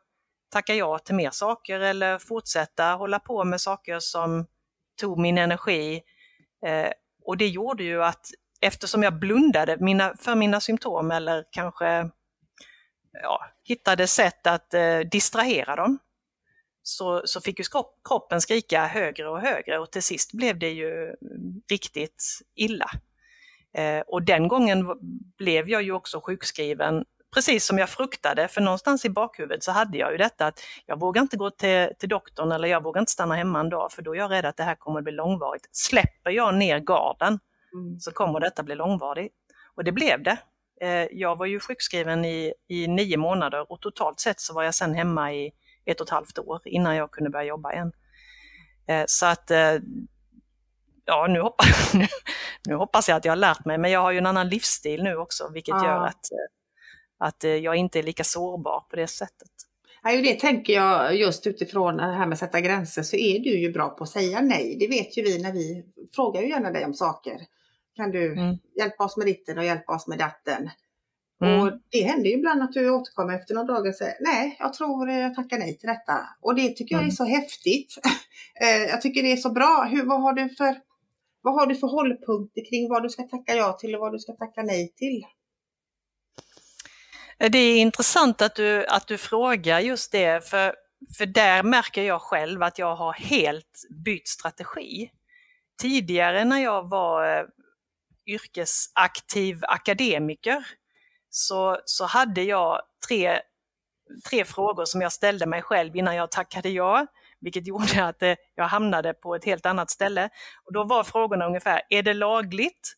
tacka 0.53 0.75
ja 0.75 0.99
till 0.99 1.15
mer 1.15 1.31
saker 1.31 1.81
eller 1.81 2.19
fortsätta 2.19 2.85
hålla 2.85 3.19
på 3.19 3.45
med 3.45 3.61
saker 3.61 3.99
som 3.99 4.47
tog 5.01 5.19
min 5.19 5.39
energi. 5.39 6.03
Eh, 6.67 6.91
och 7.25 7.37
det 7.37 7.49
gjorde 7.49 7.85
ju 7.85 8.05
att 8.05 8.27
eftersom 8.61 9.03
jag 9.03 9.19
blundade 9.19 9.77
mina, 9.81 10.15
för 10.17 10.35
mina 10.35 10.61
symptom 10.61 11.11
eller 11.11 11.45
kanske 11.51 12.11
ja, 13.23 13.45
hittade 13.65 14.07
sätt 14.07 14.47
att 14.47 14.75
eh, 14.75 14.99
distrahera 14.99 15.77
dem 15.77 15.99
så, 16.83 17.23
så 17.25 17.41
fick 17.41 17.59
ju 17.59 17.65
kroppen 18.09 18.41
skrika 18.41 18.87
högre 18.87 19.29
och 19.29 19.41
högre 19.41 19.79
och 19.79 19.91
till 19.91 20.03
sist 20.03 20.33
blev 20.33 20.59
det 20.59 20.71
ju 20.71 21.15
riktigt 21.71 22.25
illa. 22.55 22.91
Eh, 23.75 24.01
och 24.07 24.23
den 24.23 24.49
gången 24.49 24.87
blev 25.39 25.69
jag 25.69 25.83
ju 25.83 25.93
också 25.93 26.21
sjukskriven 26.21 27.05
precis 27.35 27.67
som 27.67 27.79
jag 27.79 27.89
fruktade, 27.89 28.49
för 28.49 28.61
någonstans 28.61 29.05
i 29.05 29.11
bakhuvudet 29.11 29.65
så 29.65 29.73
hade 29.73 29.99
jag 29.99 30.13
ju 30.13 30.19
detta 30.19 30.47
att 30.47 30.61
jag 30.87 31.01
vågar 31.01 31.23
inte 31.23 31.37
gå 31.37 31.51
till, 31.51 31.89
till 31.99 32.09
doktorn 32.09 32.53
eller 32.53 32.69
jag 32.69 32.83
vågar 32.83 33.01
inte 33.01 33.13
stanna 33.13 33.35
hemma 33.35 33.61
en 33.61 33.69
dag 33.69 33.93
för 33.93 34.03
då 34.03 34.15
är 34.15 34.19
jag 34.19 34.31
rädd 34.31 34.45
att 34.45 34.57
det 34.57 34.63
här 34.63 34.75
kommer 34.75 34.99
att 34.99 35.05
bli 35.05 35.13
långvarigt. 35.13 35.69
Släpper 35.73 36.31
jag 36.31 36.55
ner 36.55 36.79
garden 36.79 37.39
mm. 37.75 38.01
så 38.01 38.13
kommer 38.13 38.41
detta 38.41 38.63
bli 38.63 38.75
långvarigt. 38.75 39.35
Och 39.75 39.85
det 39.85 39.93
blev 39.93 40.23
det. 40.23 40.37
Eh, 40.81 41.09
jag 41.13 41.39
var 41.39 41.47
ju 41.47 41.61
sjukskriven 41.61 42.25
i, 42.25 42.55
i 42.69 42.87
nio 42.87 43.17
månader 43.17 43.73
och 43.73 43.81
totalt 43.81 44.21
sett 44.21 44.41
så 44.41 44.55
var 44.55 44.63
jag 44.63 44.75
sen 44.75 44.95
hemma 44.95 45.33
i 45.33 45.53
ett 45.85 46.01
och 46.01 46.07
ett 46.07 46.11
halvt 46.11 46.39
år 46.39 46.61
innan 46.65 46.97
jag 46.97 47.11
kunde 47.11 47.31
börja 47.31 47.45
jobba 47.45 47.73
igen. 47.73 47.93
Eh, 48.87 49.05
så 49.07 49.27
att 49.27 49.51
ja, 51.05 51.27
nu 51.29 51.41
hoppas, 51.41 51.93
nu, 52.69 52.75
hoppas 52.75 53.09
jag 53.09 53.17
att 53.17 53.25
jag 53.25 53.33
har 53.33 53.37
lärt 53.37 53.65
mig, 53.65 53.79
men 53.79 53.91
jag 53.91 54.01
har 54.01 54.13
ju 54.13 54.19
en 54.19 54.27
annan 54.27 54.49
livsstil 54.49 55.03
nu 55.03 55.17
också, 55.17 55.51
vilket 55.55 55.75
ja. 55.75 55.87
gör 55.87 56.07
att, 56.07 56.27
att 57.19 57.45
jag 57.63 57.77
inte 57.77 57.99
är 57.99 58.03
lika 58.03 58.25
sårbar 58.25 58.81
på 58.91 58.97
det 58.97 59.07
sättet. 59.07 59.51
Ja, 60.03 60.11
det 60.11 60.41
tänker 60.41 60.73
jag 60.73 61.17
just 61.17 61.47
utifrån 61.47 61.97
det 61.97 62.03
här 62.03 62.27
med 62.27 62.33
att 62.33 62.39
sätta 62.39 62.61
gränser 62.61 63.03
så 63.03 63.17
är 63.17 63.39
du 63.39 63.59
ju 63.59 63.73
bra 63.73 63.89
på 63.89 64.05
att 64.05 64.11
säga 64.11 64.41
nej. 64.41 64.77
Det 64.81 64.89
vet 64.89 65.19
ju 65.19 65.23
vi 65.23 65.43
när 65.43 65.53
vi 65.53 65.85
frågar 66.15 66.43
ju 66.43 66.49
gärna 66.49 66.71
dig 66.71 66.85
om 66.85 66.95
saker. 66.95 67.39
Kan 67.97 68.11
du 68.11 68.33
mm. 68.33 68.59
hjälpa 68.79 69.05
oss 69.05 69.17
med 69.17 69.27
ditten 69.27 69.59
och 69.59 69.65
hjälpa 69.65 69.93
oss 69.93 70.07
med 70.07 70.19
datten? 70.19 70.71
Mm. 71.45 71.61
Och 71.61 71.73
det 71.91 72.03
händer 72.03 72.31
ju 72.31 72.37
ibland 72.37 72.63
att 72.63 72.73
du 72.73 72.91
återkommer 72.91 73.35
efter 73.35 73.55
några 73.55 73.67
dagar 73.67 73.91
och 73.91 73.97
säger 73.97 74.17
nej, 74.21 74.57
jag 74.59 74.73
tror 74.73 75.11
jag 75.11 75.35
tackar 75.35 75.59
nej 75.59 75.79
till 75.79 75.89
detta. 75.89 76.19
Och 76.41 76.55
det 76.55 76.69
tycker 76.69 76.95
jag 76.95 77.01
är 77.01 77.05
mm. 77.05 77.17
så 77.17 77.25
häftigt. 77.25 77.95
Eh, 78.61 78.83
jag 78.83 79.01
tycker 79.03 79.23
det 79.23 79.33
är 79.33 79.37
så 79.37 79.51
bra. 79.51 79.89
Hur, 79.91 80.05
vad, 80.07 80.23
har 80.23 80.33
du 80.33 80.49
för, 80.49 80.77
vad 81.43 81.55
har 81.55 81.67
du 81.67 81.75
för 81.75 81.87
hållpunkter 81.87 82.71
kring 82.71 82.89
vad 82.89 83.03
du 83.03 83.11
ska 83.11 83.23
tacka 83.23 83.55
ja 83.55 83.73
till 83.73 83.95
och 83.95 84.01
vad 84.01 84.13
du 84.13 84.19
ska 84.19 84.33
tacka 84.33 84.63
nej 84.63 84.93
till? 84.97 85.27
Eh, 87.39 87.51
det 87.51 87.59
är 87.59 87.81
intressant 87.81 88.43
att 88.43 88.55
du, 88.55 88.87
att 88.87 89.07
du 89.07 89.19
frågar 89.19 89.81
just 89.81 90.13
det, 90.13 90.49
för, 90.49 90.75
för 91.19 91.27
där 91.27 91.63
märker 91.63 92.03
jag 92.03 92.23
själv 92.23 92.63
att 92.63 92.79
jag 92.79 92.97
har 92.97 93.13
helt 93.13 93.87
bytt 94.05 94.29
strategi. 94.29 95.11
Tidigare 95.81 96.45
när 96.45 96.59
jag 96.59 96.89
var 96.89 97.39
eh, 97.39 97.45
yrkesaktiv 98.27 99.61
akademiker 99.63 100.67
så, 101.31 101.79
så 101.85 102.05
hade 102.05 102.43
jag 102.43 102.83
tre, 103.09 103.41
tre 104.31 104.45
frågor 104.45 104.85
som 104.85 105.01
jag 105.01 105.13
ställde 105.13 105.47
mig 105.47 105.63
själv 105.63 105.97
innan 105.97 106.17
jag 106.17 106.31
tackade 106.31 106.69
ja, 106.69 107.07
vilket 107.43 107.67
gjorde 107.67 108.05
att 108.05 108.23
eh, 108.23 108.35
jag 108.55 108.65
hamnade 108.65 109.15
på 109.15 109.35
ett 109.35 109.45
helt 109.45 109.67
annat 109.67 109.91
ställe. 109.91 110.29
Och 110.65 110.73
då 110.73 110.85
var 110.85 111.05
frågorna 111.05 111.47
ungefär, 111.47 111.83
är 111.89 112.03
det 112.03 112.15
lagligt? 112.15 112.95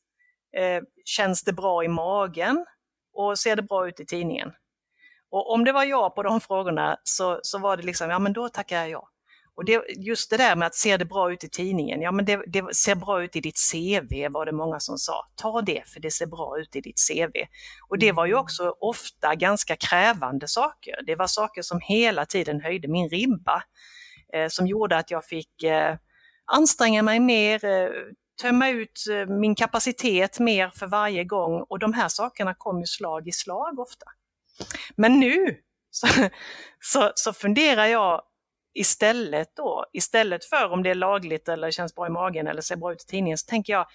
Eh, 0.56 0.82
känns 1.04 1.44
det 1.44 1.52
bra 1.52 1.84
i 1.84 1.88
magen? 1.88 2.66
Och 3.14 3.38
ser 3.38 3.56
det 3.56 3.62
bra 3.62 3.88
ut 3.88 4.00
i 4.00 4.06
tidningen? 4.06 4.52
Och 5.30 5.52
om 5.52 5.64
det 5.64 5.72
var 5.72 5.84
ja 5.84 6.10
på 6.10 6.22
de 6.22 6.40
frågorna 6.40 6.96
så, 7.02 7.40
så 7.42 7.58
var 7.58 7.76
det 7.76 7.82
liksom, 7.82 8.10
ja 8.10 8.18
men 8.18 8.32
då 8.32 8.48
tackar 8.48 8.76
jag 8.76 8.90
ja. 8.90 9.08
Och 9.56 9.64
det, 9.64 9.84
just 9.96 10.30
det 10.30 10.36
där 10.36 10.56
med 10.56 10.66
att 10.66 10.74
se 10.74 10.96
det 10.96 11.04
bra 11.04 11.32
ut 11.32 11.44
i 11.44 11.48
tidningen, 11.48 12.00
ja 12.00 12.12
men 12.12 12.24
det, 12.24 12.42
det, 12.46 12.74
ser 12.74 12.94
bra 12.94 13.22
ut 13.24 13.36
i 13.36 13.40
ditt 13.40 13.58
CV 13.72 14.28
var 14.30 14.46
det 14.46 14.52
många 14.52 14.80
som 14.80 14.98
sa. 14.98 15.28
Ta 15.34 15.62
det 15.62 15.82
för 15.86 16.00
det 16.00 16.10
ser 16.10 16.26
bra 16.26 16.58
ut 16.58 16.76
i 16.76 16.80
ditt 16.80 17.00
CV. 17.08 17.32
Och 17.88 17.98
det 17.98 18.12
var 18.12 18.26
ju 18.26 18.32
mm. 18.32 18.42
också 18.42 18.74
ofta 18.80 19.34
ganska 19.34 19.76
krävande 19.76 20.48
saker. 20.48 20.94
Det 21.06 21.16
var 21.16 21.26
saker 21.26 21.62
som 21.62 21.80
hela 21.80 22.26
tiden 22.26 22.60
höjde 22.60 22.88
min 22.88 23.08
ribba. 23.08 23.62
Eh, 24.34 24.48
som 24.48 24.66
gjorde 24.66 24.96
att 24.96 25.10
jag 25.10 25.24
fick 25.24 25.62
eh, 25.62 25.96
anstränga 26.44 27.02
mig 27.02 27.20
mer, 27.20 27.64
eh, 27.64 27.88
tömma 28.42 28.68
ut 28.68 29.04
min 29.28 29.54
kapacitet 29.54 30.38
mer 30.38 30.70
för 30.70 30.86
varje 30.86 31.24
gång 31.24 31.62
och 31.68 31.78
de 31.78 31.92
här 31.92 32.08
sakerna 32.08 32.54
kom 32.54 32.80
ju 32.80 32.86
slag 32.86 33.28
i 33.28 33.32
slag 33.32 33.78
ofta. 33.78 34.06
Men 34.96 35.20
nu 35.20 35.46
så, 35.90 36.06
så, 36.80 37.12
så 37.14 37.32
funderar 37.32 37.86
jag 37.86 38.22
istället 38.74 39.56
då, 39.56 39.86
istället 39.92 40.44
för 40.44 40.70
om 40.70 40.82
det 40.82 40.90
är 40.90 40.94
lagligt 40.94 41.48
eller 41.48 41.70
känns 41.70 41.94
bra 41.94 42.06
i 42.06 42.10
magen 42.10 42.46
eller 42.46 42.62
ser 42.62 42.76
bra 42.76 42.92
ut 42.92 43.02
i 43.02 43.06
tidningen, 43.06 43.38
så 43.38 43.46
tänker 43.46 43.72
jag, 43.72 43.86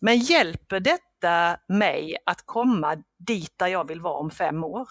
men 0.00 0.18
hjälper 0.18 0.80
detta 0.80 1.58
mig 1.68 2.16
att 2.26 2.46
komma 2.46 3.02
dit 3.18 3.54
där 3.56 3.66
jag 3.66 3.88
vill 3.88 4.00
vara 4.00 4.18
om 4.18 4.30
fem 4.30 4.64
år? 4.64 4.88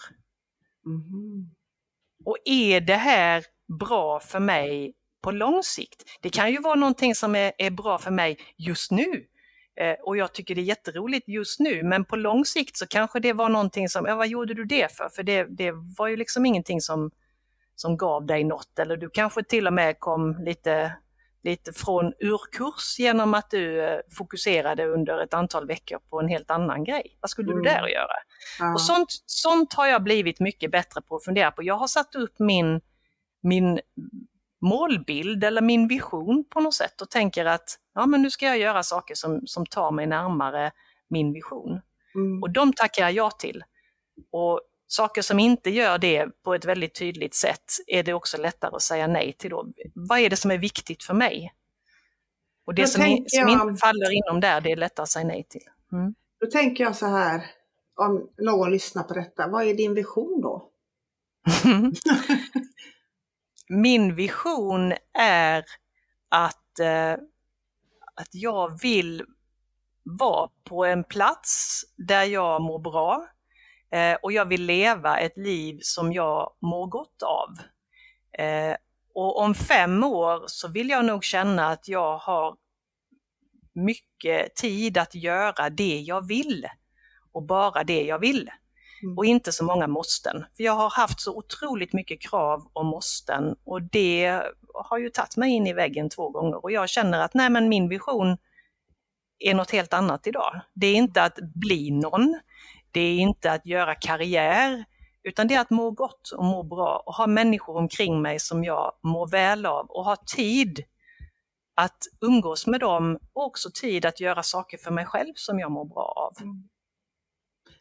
Mm. 0.86 1.50
Och 2.24 2.36
är 2.44 2.80
det 2.80 2.96
här 2.96 3.44
bra 3.78 4.20
för 4.20 4.40
mig 4.40 4.94
på 5.22 5.30
lång 5.30 5.62
sikt? 5.62 6.04
Det 6.20 6.30
kan 6.30 6.52
ju 6.52 6.58
vara 6.58 6.74
någonting 6.74 7.14
som 7.14 7.34
är, 7.34 7.52
är 7.58 7.70
bra 7.70 7.98
för 7.98 8.10
mig 8.10 8.38
just 8.56 8.90
nu. 8.90 9.26
Eh, 9.80 9.94
och 10.02 10.16
jag 10.16 10.34
tycker 10.34 10.54
det 10.54 10.60
är 10.60 10.62
jätteroligt 10.62 11.28
just 11.28 11.60
nu, 11.60 11.82
men 11.82 12.04
på 12.04 12.16
lång 12.16 12.44
sikt 12.44 12.76
så 12.76 12.86
kanske 12.86 13.20
det 13.20 13.32
var 13.32 13.48
någonting 13.48 13.88
som, 13.88 14.06
ja 14.06 14.14
vad 14.14 14.28
gjorde 14.28 14.54
du 14.54 14.64
det 14.64 14.96
för? 14.96 15.08
För 15.08 15.22
det, 15.22 15.44
det 15.44 15.72
var 15.98 16.08
ju 16.08 16.16
liksom 16.16 16.46
ingenting 16.46 16.80
som 16.80 17.10
som 17.74 17.96
gav 17.96 18.26
dig 18.26 18.44
något 18.44 18.78
eller 18.78 18.96
du 18.96 19.10
kanske 19.10 19.42
till 19.44 19.66
och 19.66 19.72
med 19.72 20.00
kom 20.00 20.44
lite 20.44 20.96
lite 21.44 21.72
från 21.72 22.12
urkurs 22.20 22.98
genom 22.98 23.34
att 23.34 23.50
du 23.50 23.84
eh, 23.84 24.00
fokuserade 24.18 24.86
under 24.86 25.22
ett 25.22 25.34
antal 25.34 25.66
veckor 25.66 25.98
på 26.10 26.20
en 26.20 26.28
helt 26.28 26.50
annan 26.50 26.84
grej. 26.84 27.18
Vad 27.20 27.30
skulle 27.30 27.52
mm. 27.52 27.62
du 27.62 27.70
där 27.70 27.86
göra? 27.86 28.12
Ja. 28.58 28.72
Och 28.72 28.80
sånt, 28.80 29.08
sånt 29.26 29.74
har 29.74 29.86
jag 29.86 30.02
blivit 30.02 30.40
mycket 30.40 30.70
bättre 30.70 31.02
på 31.02 31.16
att 31.16 31.24
fundera 31.24 31.50
på. 31.50 31.62
Jag 31.62 31.74
har 31.74 31.86
satt 31.86 32.14
upp 32.14 32.38
min, 32.38 32.80
min 33.42 33.80
målbild 34.60 35.44
eller 35.44 35.62
min 35.62 35.88
vision 35.88 36.44
på 36.50 36.60
något 36.60 36.74
sätt 36.74 37.00
och 37.00 37.10
tänker 37.10 37.44
att 37.44 37.78
ja, 37.94 38.06
men 38.06 38.22
nu 38.22 38.30
ska 38.30 38.46
jag 38.46 38.58
göra 38.58 38.82
saker 38.82 39.14
som, 39.14 39.46
som 39.46 39.66
tar 39.66 39.90
mig 39.90 40.06
närmare 40.06 40.72
min 41.08 41.32
vision. 41.32 41.80
Mm. 42.14 42.42
Och 42.42 42.50
de 42.50 42.72
tackar 42.72 43.02
jag 43.02 43.12
ja 43.12 43.30
till. 43.30 43.64
Och 44.30 44.60
saker 44.86 45.22
som 45.22 45.38
inte 45.38 45.70
gör 45.70 45.98
det 45.98 46.42
på 46.44 46.54
ett 46.54 46.64
väldigt 46.64 46.94
tydligt 46.94 47.34
sätt 47.34 47.64
är 47.86 48.02
det 48.02 48.14
också 48.14 48.36
lättare 48.36 48.76
att 48.76 48.82
säga 48.82 49.06
nej 49.06 49.32
till. 49.32 49.50
Då. 49.50 49.66
Vad 49.94 50.18
är 50.18 50.30
det 50.30 50.36
som 50.36 50.50
är 50.50 50.58
viktigt 50.58 51.02
för 51.02 51.14
mig? 51.14 51.54
Och 52.66 52.74
det 52.74 52.86
som, 52.86 53.02
i, 53.02 53.24
som 53.26 53.48
inte 53.48 53.74
faller 53.80 54.10
inom 54.10 54.40
där, 54.40 54.60
det 54.60 54.72
är 54.72 54.76
lättare 54.76 55.02
att 55.02 55.10
säga 55.10 55.26
nej 55.26 55.46
till. 55.48 55.62
Mm. 55.92 56.14
Då 56.40 56.46
tänker 56.46 56.84
jag 56.84 56.96
så 56.96 57.06
här, 57.06 57.44
om 57.96 58.30
någon 58.38 58.70
lyssnar 58.70 59.02
på 59.02 59.14
detta, 59.14 59.48
vad 59.48 59.66
är 59.66 59.74
din 59.74 59.94
vision 59.94 60.40
då? 60.40 60.68
Min 63.74 64.14
vision 64.14 64.92
är 65.18 65.64
att, 66.28 66.78
eh, 66.80 67.12
att 68.14 68.28
jag 68.32 68.82
vill 68.82 69.24
vara 70.02 70.50
på 70.64 70.84
en 70.84 71.04
plats 71.04 71.82
där 71.96 72.24
jag 72.24 72.62
mår 72.62 72.78
bra 72.78 73.26
eh, 73.90 74.14
och 74.22 74.32
jag 74.32 74.44
vill 74.44 74.64
leva 74.66 75.18
ett 75.18 75.36
liv 75.36 75.78
som 75.82 76.12
jag 76.12 76.54
mår 76.60 76.86
gott 76.86 77.22
av. 77.22 77.58
Eh, 78.44 78.76
och 79.14 79.40
om 79.40 79.54
fem 79.54 80.04
år 80.04 80.44
så 80.46 80.68
vill 80.68 80.90
jag 80.90 81.04
nog 81.04 81.24
känna 81.24 81.68
att 81.68 81.88
jag 81.88 82.18
har 82.18 82.56
mycket 83.72 84.54
tid 84.54 84.98
att 84.98 85.14
göra 85.14 85.70
det 85.70 86.00
jag 86.00 86.28
vill 86.28 86.66
och 87.32 87.42
bara 87.42 87.84
det 87.84 88.02
jag 88.02 88.18
vill. 88.18 88.50
Mm. 89.02 89.18
Och 89.18 89.24
inte 89.24 89.52
så 89.52 89.64
många 89.64 89.86
måsten. 89.86 90.44
För 90.56 90.64
jag 90.64 90.72
har 90.72 90.90
haft 90.90 91.20
så 91.20 91.36
otroligt 91.36 91.92
mycket 91.92 92.20
krav 92.20 92.66
och 92.72 92.84
måsten 92.84 93.56
och 93.64 93.82
det 93.82 94.42
har 94.74 94.98
ju 94.98 95.10
tagit 95.10 95.36
mig 95.36 95.50
in 95.50 95.66
i 95.66 95.72
väggen 95.72 96.10
två 96.10 96.30
gånger 96.30 96.64
och 96.64 96.72
jag 96.72 96.88
känner 96.88 97.20
att 97.20 97.34
nej 97.34 97.50
men 97.50 97.68
min 97.68 97.88
vision 97.88 98.36
är 99.38 99.54
något 99.54 99.70
helt 99.70 99.92
annat 99.92 100.26
idag. 100.26 100.60
Det 100.74 100.86
är 100.86 100.94
inte 100.94 101.22
att 101.22 101.38
bli 101.54 101.90
någon, 101.90 102.40
det 102.90 103.00
är 103.00 103.18
inte 103.18 103.52
att 103.52 103.66
göra 103.66 103.94
karriär, 103.94 104.84
utan 105.22 105.48
det 105.48 105.54
är 105.54 105.60
att 105.60 105.70
må 105.70 105.90
gott 105.90 106.30
och 106.36 106.44
må 106.44 106.62
bra 106.62 107.02
och 107.06 107.14
ha 107.14 107.26
människor 107.26 107.76
omkring 107.76 108.22
mig 108.22 108.40
som 108.40 108.64
jag 108.64 108.92
mår 109.02 109.28
väl 109.28 109.66
av 109.66 109.86
och 109.86 110.04
ha 110.04 110.16
tid 110.16 110.84
att 111.74 111.98
umgås 112.20 112.66
med 112.66 112.80
dem 112.80 113.18
och 113.32 113.44
också 113.44 113.70
tid 113.74 114.06
att 114.06 114.20
göra 114.20 114.42
saker 114.42 114.78
för 114.78 114.90
mig 114.90 115.06
själv 115.06 115.32
som 115.34 115.60
jag 115.60 115.70
mår 115.70 115.84
bra 115.84 116.12
av. 116.16 116.42
Mm. 116.42 116.68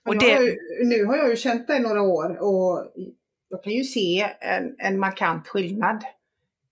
Och 0.08 0.20
det... 0.20 0.34
Har 0.34 0.42
ju, 0.42 0.58
nu 0.84 1.06
har 1.06 1.18
jag 1.18 1.30
ju 1.30 1.36
känt 1.36 1.68
dig 1.68 1.80
några 1.80 2.02
år 2.02 2.38
och 2.42 2.92
jag 3.50 3.64
kan 3.64 3.74
ju 3.74 3.84
se 3.84 4.28
en, 4.40 4.76
en 4.78 5.00
markant 5.00 5.48
skillnad 5.48 6.04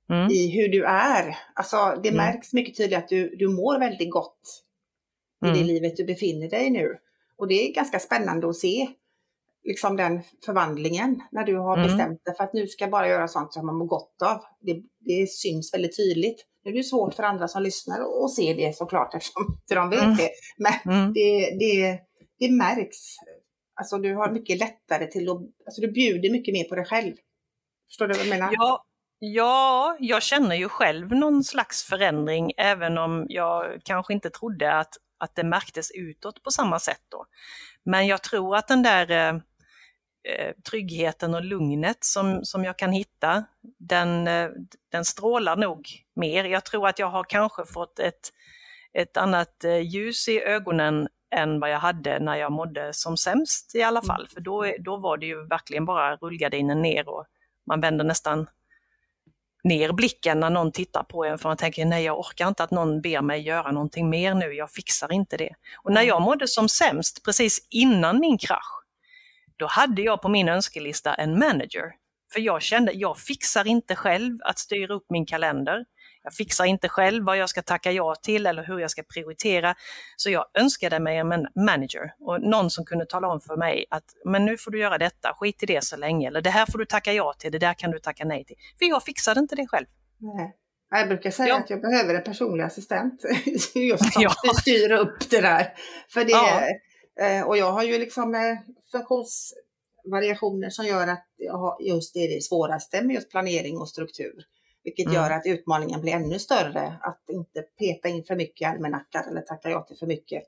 mm. 0.10 0.32
i 0.32 0.52
hur 0.52 0.70
du 0.70 0.86
är. 0.86 1.38
Alltså 1.54 2.00
det 2.04 2.10
mm. 2.10 2.18
märks 2.18 2.54
mycket 2.54 2.78
tydligt 2.78 2.98
att 2.98 3.10
du, 3.10 3.36
du 3.36 3.48
mår 3.48 3.80
väldigt 3.80 4.12
gott 4.12 4.64
i 5.46 5.46
det 5.46 5.52
mm. 5.52 5.68
livet 5.68 5.98
du 5.98 6.06
befinner 6.06 6.50
dig 6.50 6.68
i 6.68 6.70
nu. 6.70 6.98
Och 7.38 7.48
det 7.48 7.68
är 7.68 7.74
ganska 7.74 8.00
spännande 8.00 8.50
att 8.50 8.56
se 8.56 8.88
liksom 9.64 9.98
den 9.98 10.22
förvandlingen 10.46 11.22
när 11.32 11.44
du 11.44 11.56
har 11.58 11.78
mm. 11.78 11.88
bestämt 11.88 12.26
dig 12.26 12.36
för 12.36 12.44
att 12.44 12.54
nu 12.54 12.68
ska 12.68 12.84
jag 12.84 12.92
bara 12.92 13.08
göra 13.08 13.28
sånt 13.28 13.54
som 13.54 13.66
man 13.66 13.76
mår 13.76 13.86
gott 13.86 14.22
av. 14.22 14.42
Det, 14.60 14.82
det 15.00 15.30
syns 15.30 15.74
väldigt 15.74 15.98
tydligt. 15.98 16.46
Nu 16.64 16.72
är 16.72 16.76
det 16.76 16.84
svårt 16.84 17.14
för 17.14 17.24
andra 17.24 17.48
som 17.48 17.64
lyssnar 17.64 18.26
att 18.26 18.32
se 18.32 18.54
det 18.54 18.76
såklart 18.76 19.16
eftersom 19.16 19.44
inte 19.62 19.76
de 19.76 19.90
vet 19.90 20.04
mm. 20.04 20.16
det. 20.16 20.30
Men 20.58 20.96
mm. 20.96 21.14
det, 21.14 21.58
det, 21.60 22.00
det 22.40 22.52
märks. 22.52 23.16
Alltså 23.74 23.98
du 23.98 24.16
har 24.16 24.32
mycket 24.32 24.60
lättare 24.60 25.08
till 25.08 25.30
att, 25.30 25.38
alltså 25.66 25.82
du 25.82 25.92
bjuder 25.92 26.32
mycket 26.32 26.54
mer 26.54 26.64
på 26.64 26.76
dig 26.76 26.86
själv. 26.86 27.16
Förstår 27.88 28.08
du 28.08 28.14
vad 28.14 28.26
jag 28.26 28.30
menar? 28.30 28.50
Ja, 28.54 28.86
ja, 29.20 29.98
jag 30.00 30.24
känner 30.24 30.56
ju 30.56 30.70
själv 30.70 31.12
någon 31.12 31.44
slags 31.44 31.84
förändring 31.84 32.52
även 32.58 32.98
om 32.98 33.26
jag 33.30 33.82
kanske 33.84 34.14
inte 34.14 34.30
trodde 34.30 34.74
att, 34.74 34.94
att 35.18 35.36
det 35.36 35.44
märktes 35.44 35.92
utåt 35.92 36.44
på 36.44 36.52
samma 36.52 36.80
sätt 36.80 37.02
då. 37.10 37.26
Men 37.84 38.08
jag 38.08 38.24
tror 38.24 38.56
att 38.56 38.68
den 38.68 38.84
där 38.84 39.12
eh, 39.12 39.36
eh 40.24 40.54
tryggheten 40.70 41.36
och 41.36 41.44
lugnet 41.44 42.04
som, 42.04 42.46
som 42.46 42.64
jag 42.64 42.78
kan 42.78 42.92
hitta, 42.92 43.44
den, 43.80 44.28
eh, 44.28 44.50
den 44.92 45.06
strålar 45.06 45.58
nog 45.58 45.88
mer. 46.16 46.44
Jag 46.44 46.66
tror 46.66 46.88
att 46.88 47.00
jag 47.00 47.10
har 47.10 47.24
kanske 47.24 47.66
fått 47.66 48.00
ett, 48.00 48.34
ett 48.94 49.18
annat 49.18 49.64
eh, 49.64 49.80
ljus 49.80 50.28
i 50.28 50.42
ögonen 50.42 51.08
än 51.32 51.60
vad 51.60 51.70
jag 51.70 51.80
hade 51.80 52.20
när 52.20 52.36
jag 52.36 52.52
mådde 52.52 52.94
som 52.94 53.18
sämst 53.18 53.76
i 53.76 53.84
alla 53.84 54.00
mm. 54.00 54.08
fall. 54.08 54.28
För 54.28 54.42
då, 54.42 54.74
då 54.80 54.98
var 54.98 55.18
det 55.18 55.26
ju 55.26 55.48
verkligen 55.48 55.86
bara 55.86 56.16
rullgardinen 56.16 56.82
ner 56.82 57.10
och 57.10 57.26
man 57.68 57.82
vände 57.82 58.04
nästan 58.04 58.48
ner 59.64 59.92
blicken 59.92 60.40
när 60.40 60.50
någon 60.50 60.72
tittar 60.72 61.04
på 61.04 61.26
en 61.26 61.38
för 61.38 61.50
man 61.50 61.58
tänker 61.58 61.86
nej 61.86 62.04
jag 62.04 62.20
orkar 62.20 62.48
inte 62.48 62.64
att 62.64 62.72
någon 62.72 63.02
ber 63.02 63.22
mig 63.22 63.42
göra 63.42 63.72
någonting 63.72 64.10
mer 64.10 64.34
nu, 64.34 64.54
jag 64.54 64.72
fixar 64.72 65.12
inte 65.12 65.38
det. 65.38 65.56
Och 65.84 65.92
när 65.92 66.02
mm. 66.02 66.08
jag 66.08 66.22
mådde 66.22 66.48
som 66.48 66.70
sämst 66.70 67.26
precis 67.26 67.68
innan 67.70 68.20
min 68.20 68.38
krasch, 68.38 68.84
då 69.58 69.68
hade 69.68 70.02
jag 70.02 70.22
på 70.22 70.30
min 70.30 70.50
önskelista 70.50 71.14
en 71.14 71.40
manager. 71.40 71.92
För 72.34 72.40
jag 72.40 72.62
kände, 72.62 72.92
jag 72.92 73.18
fixar 73.18 73.68
inte 73.68 73.96
själv 73.96 74.38
att 74.42 74.60
styra 74.60 74.94
upp 74.94 75.06
min 75.10 75.26
kalender. 75.26 75.86
Jag 76.30 76.34
fixar 76.36 76.66
inte 76.66 76.90
själv 76.90 77.26
vad 77.26 77.38
jag 77.38 77.50
ska 77.50 77.62
tacka 77.62 77.92
ja 77.92 78.16
till 78.16 78.46
eller 78.46 78.64
hur 78.64 78.80
jag 78.80 78.92
ska 78.92 79.04
prioritera. 79.04 79.76
Så 80.16 80.30
jag 80.30 80.46
önskade 80.54 81.00
mig 81.00 81.18
en 81.18 81.28
manager 81.56 82.14
och 82.20 82.42
någon 82.42 82.70
som 82.70 82.86
kunde 82.86 83.06
tala 83.06 83.28
om 83.28 83.42
för 83.42 83.58
mig 83.58 83.86
att 83.90 84.04
men 84.26 84.46
nu 84.46 84.58
får 84.58 84.72
du 84.72 84.80
göra 84.80 84.98
detta, 84.98 85.34
skit 85.40 85.64
i 85.64 85.66
det 85.66 85.84
så 85.84 85.98
länge. 85.98 86.28
Eller 86.28 86.42
det 86.42 86.50
här 86.50 86.66
får 86.66 86.80
du 86.80 86.86
tacka 86.86 87.14
ja 87.14 87.34
till, 87.34 87.52
det 87.52 87.60
där 87.60 87.74
kan 87.74 87.92
du 87.92 88.00
tacka 88.00 88.26
nej 88.26 88.46
till. 88.46 88.56
För 88.80 88.86
jag 88.86 89.04
fixade 89.04 89.40
inte 89.40 89.56
det 89.56 89.68
själv. 89.68 89.86
Nej. 90.18 90.56
Jag 90.92 91.08
brukar 91.08 91.32
säga 91.32 91.50
ja. 91.50 91.60
att 91.60 91.70
jag 91.70 91.82
behöver 91.82 92.16
en 92.16 92.24
personlig 92.24 92.64
assistent 92.64 93.24
just 93.76 94.14
som 94.14 94.22
ja. 94.24 94.34
styr 94.62 94.92
upp 94.92 95.30
det 95.30 95.42
där. 95.42 95.74
För 96.10 96.26
det, 96.26 96.32
ja. 96.32 96.62
Eh, 97.26 97.48
och 97.48 97.58
jag 97.58 97.72
har 97.72 97.84
ju 97.84 98.00
liksom 98.00 98.36
eh, 98.36 98.58
funktionsvariationer 98.92 100.70
som 100.70 100.86
gör 100.86 101.08
att 101.08 101.26
jag 101.38 101.58
har 101.58 101.78
just 101.82 102.14
det, 102.14 102.20
är 102.20 102.36
det 102.36 102.42
svåraste 102.42 103.02
med 103.02 103.14
just 103.14 103.32
planering 103.32 103.78
och 103.78 103.90
struktur. 103.90 104.34
Vilket 104.84 105.06
mm. 105.06 105.16
gör 105.16 105.30
att 105.30 105.46
utmaningen 105.46 106.02
blir 106.02 106.14
ännu 106.14 106.40
större. 106.40 107.00
Att 107.02 107.24
inte 107.30 107.62
peta 107.62 108.10
in 108.10 108.24
för 108.24 108.36
mycket 108.36 108.62
i 108.62 108.66
almanackar 108.66 109.24
eller 109.30 109.42
tacka 109.42 109.70
ja 109.70 109.84
till 109.84 109.98
för 109.98 110.08
mycket. 110.08 110.44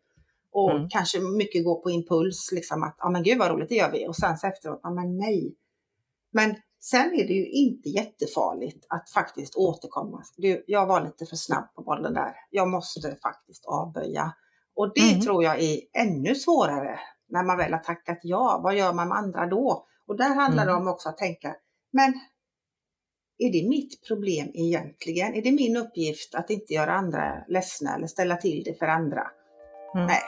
Och 0.52 0.72
mm. 0.72 0.90
kanske 0.90 1.20
mycket 1.20 1.66
gå 1.66 1.82
på 1.82 1.92
impuls, 1.92 2.50
liksom 2.52 2.84
att 2.84 2.96
ja 2.98 3.10
men 3.10 3.24
gud 3.24 3.40
vad 3.40 3.52
roligt, 3.52 3.70
det 3.70 3.76
gör 3.76 3.92
vi. 3.92 4.08
Och 4.08 4.16
sen 4.16 4.38
så 4.38 4.48
efteråt, 4.48 4.80
ja 4.84 4.90
men 4.90 5.18
nej. 5.18 5.56
Men 6.32 6.56
sen 6.80 7.14
är 7.14 7.28
det 7.28 7.34
ju 7.34 7.50
inte 7.50 7.90
jättefarligt 7.90 8.86
att 8.90 9.10
faktiskt 9.10 9.56
återkomma. 9.56 10.24
Du, 10.38 10.64
jag 10.68 10.86
var 10.86 11.02
lite 11.02 11.26
för 11.26 11.36
snabb 11.36 11.74
på 11.76 11.82
bollen 11.82 12.14
där. 12.14 12.36
Jag 12.50 12.70
måste 12.70 13.16
faktiskt 13.16 13.66
avböja. 13.66 14.34
Och 14.76 14.94
det 14.96 15.12
mm. 15.12 15.22
tror 15.22 15.44
jag 15.44 15.62
är 15.62 15.80
ännu 15.94 16.36
svårare 16.36 17.00
när 17.30 17.44
man 17.44 17.58
väl 17.58 17.74
har 17.74 17.80
tackat 17.80 18.20
ja. 18.24 18.62
Vad 18.64 18.76
gör 18.76 18.94
man 18.94 19.08
med 19.08 19.18
andra 19.18 19.46
då? 19.46 19.86
Och 20.06 20.18
där 20.18 20.36
handlar 20.36 20.66
det 20.66 20.72
mm. 20.72 20.82
om 20.82 20.88
också 20.88 21.10
att 21.10 21.18
tänka, 21.18 21.56
men 21.92 22.14
är 23.42 23.52
det 23.52 23.70
mitt 23.70 24.08
problem 24.08 24.52
egentligen? 24.54 25.34
Är 25.34 25.42
det 25.42 25.52
min 25.52 25.78
uppgift 25.78 26.36
att 26.36 26.50
inte 26.50 26.74
göra 26.74 26.92
andra 26.92 27.44
ledsna 27.48 27.96
eller 27.96 28.08
ställa 28.08 28.36
till 28.36 28.64
det 28.64 28.80
för 28.80 28.86
andra? 28.86 29.28
Mm. 29.96 30.08
Nej. 30.08 30.24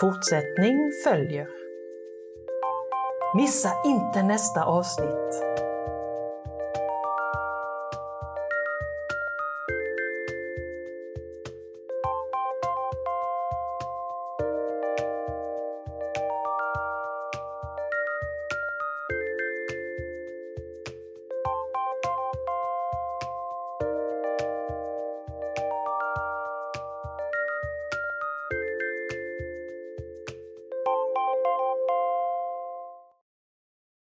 Fortsättning 0.00 0.76
följer. 1.04 1.46
Missa 3.36 3.72
inte 3.86 4.22
nästa 4.22 4.64
avsnitt. 4.64 5.69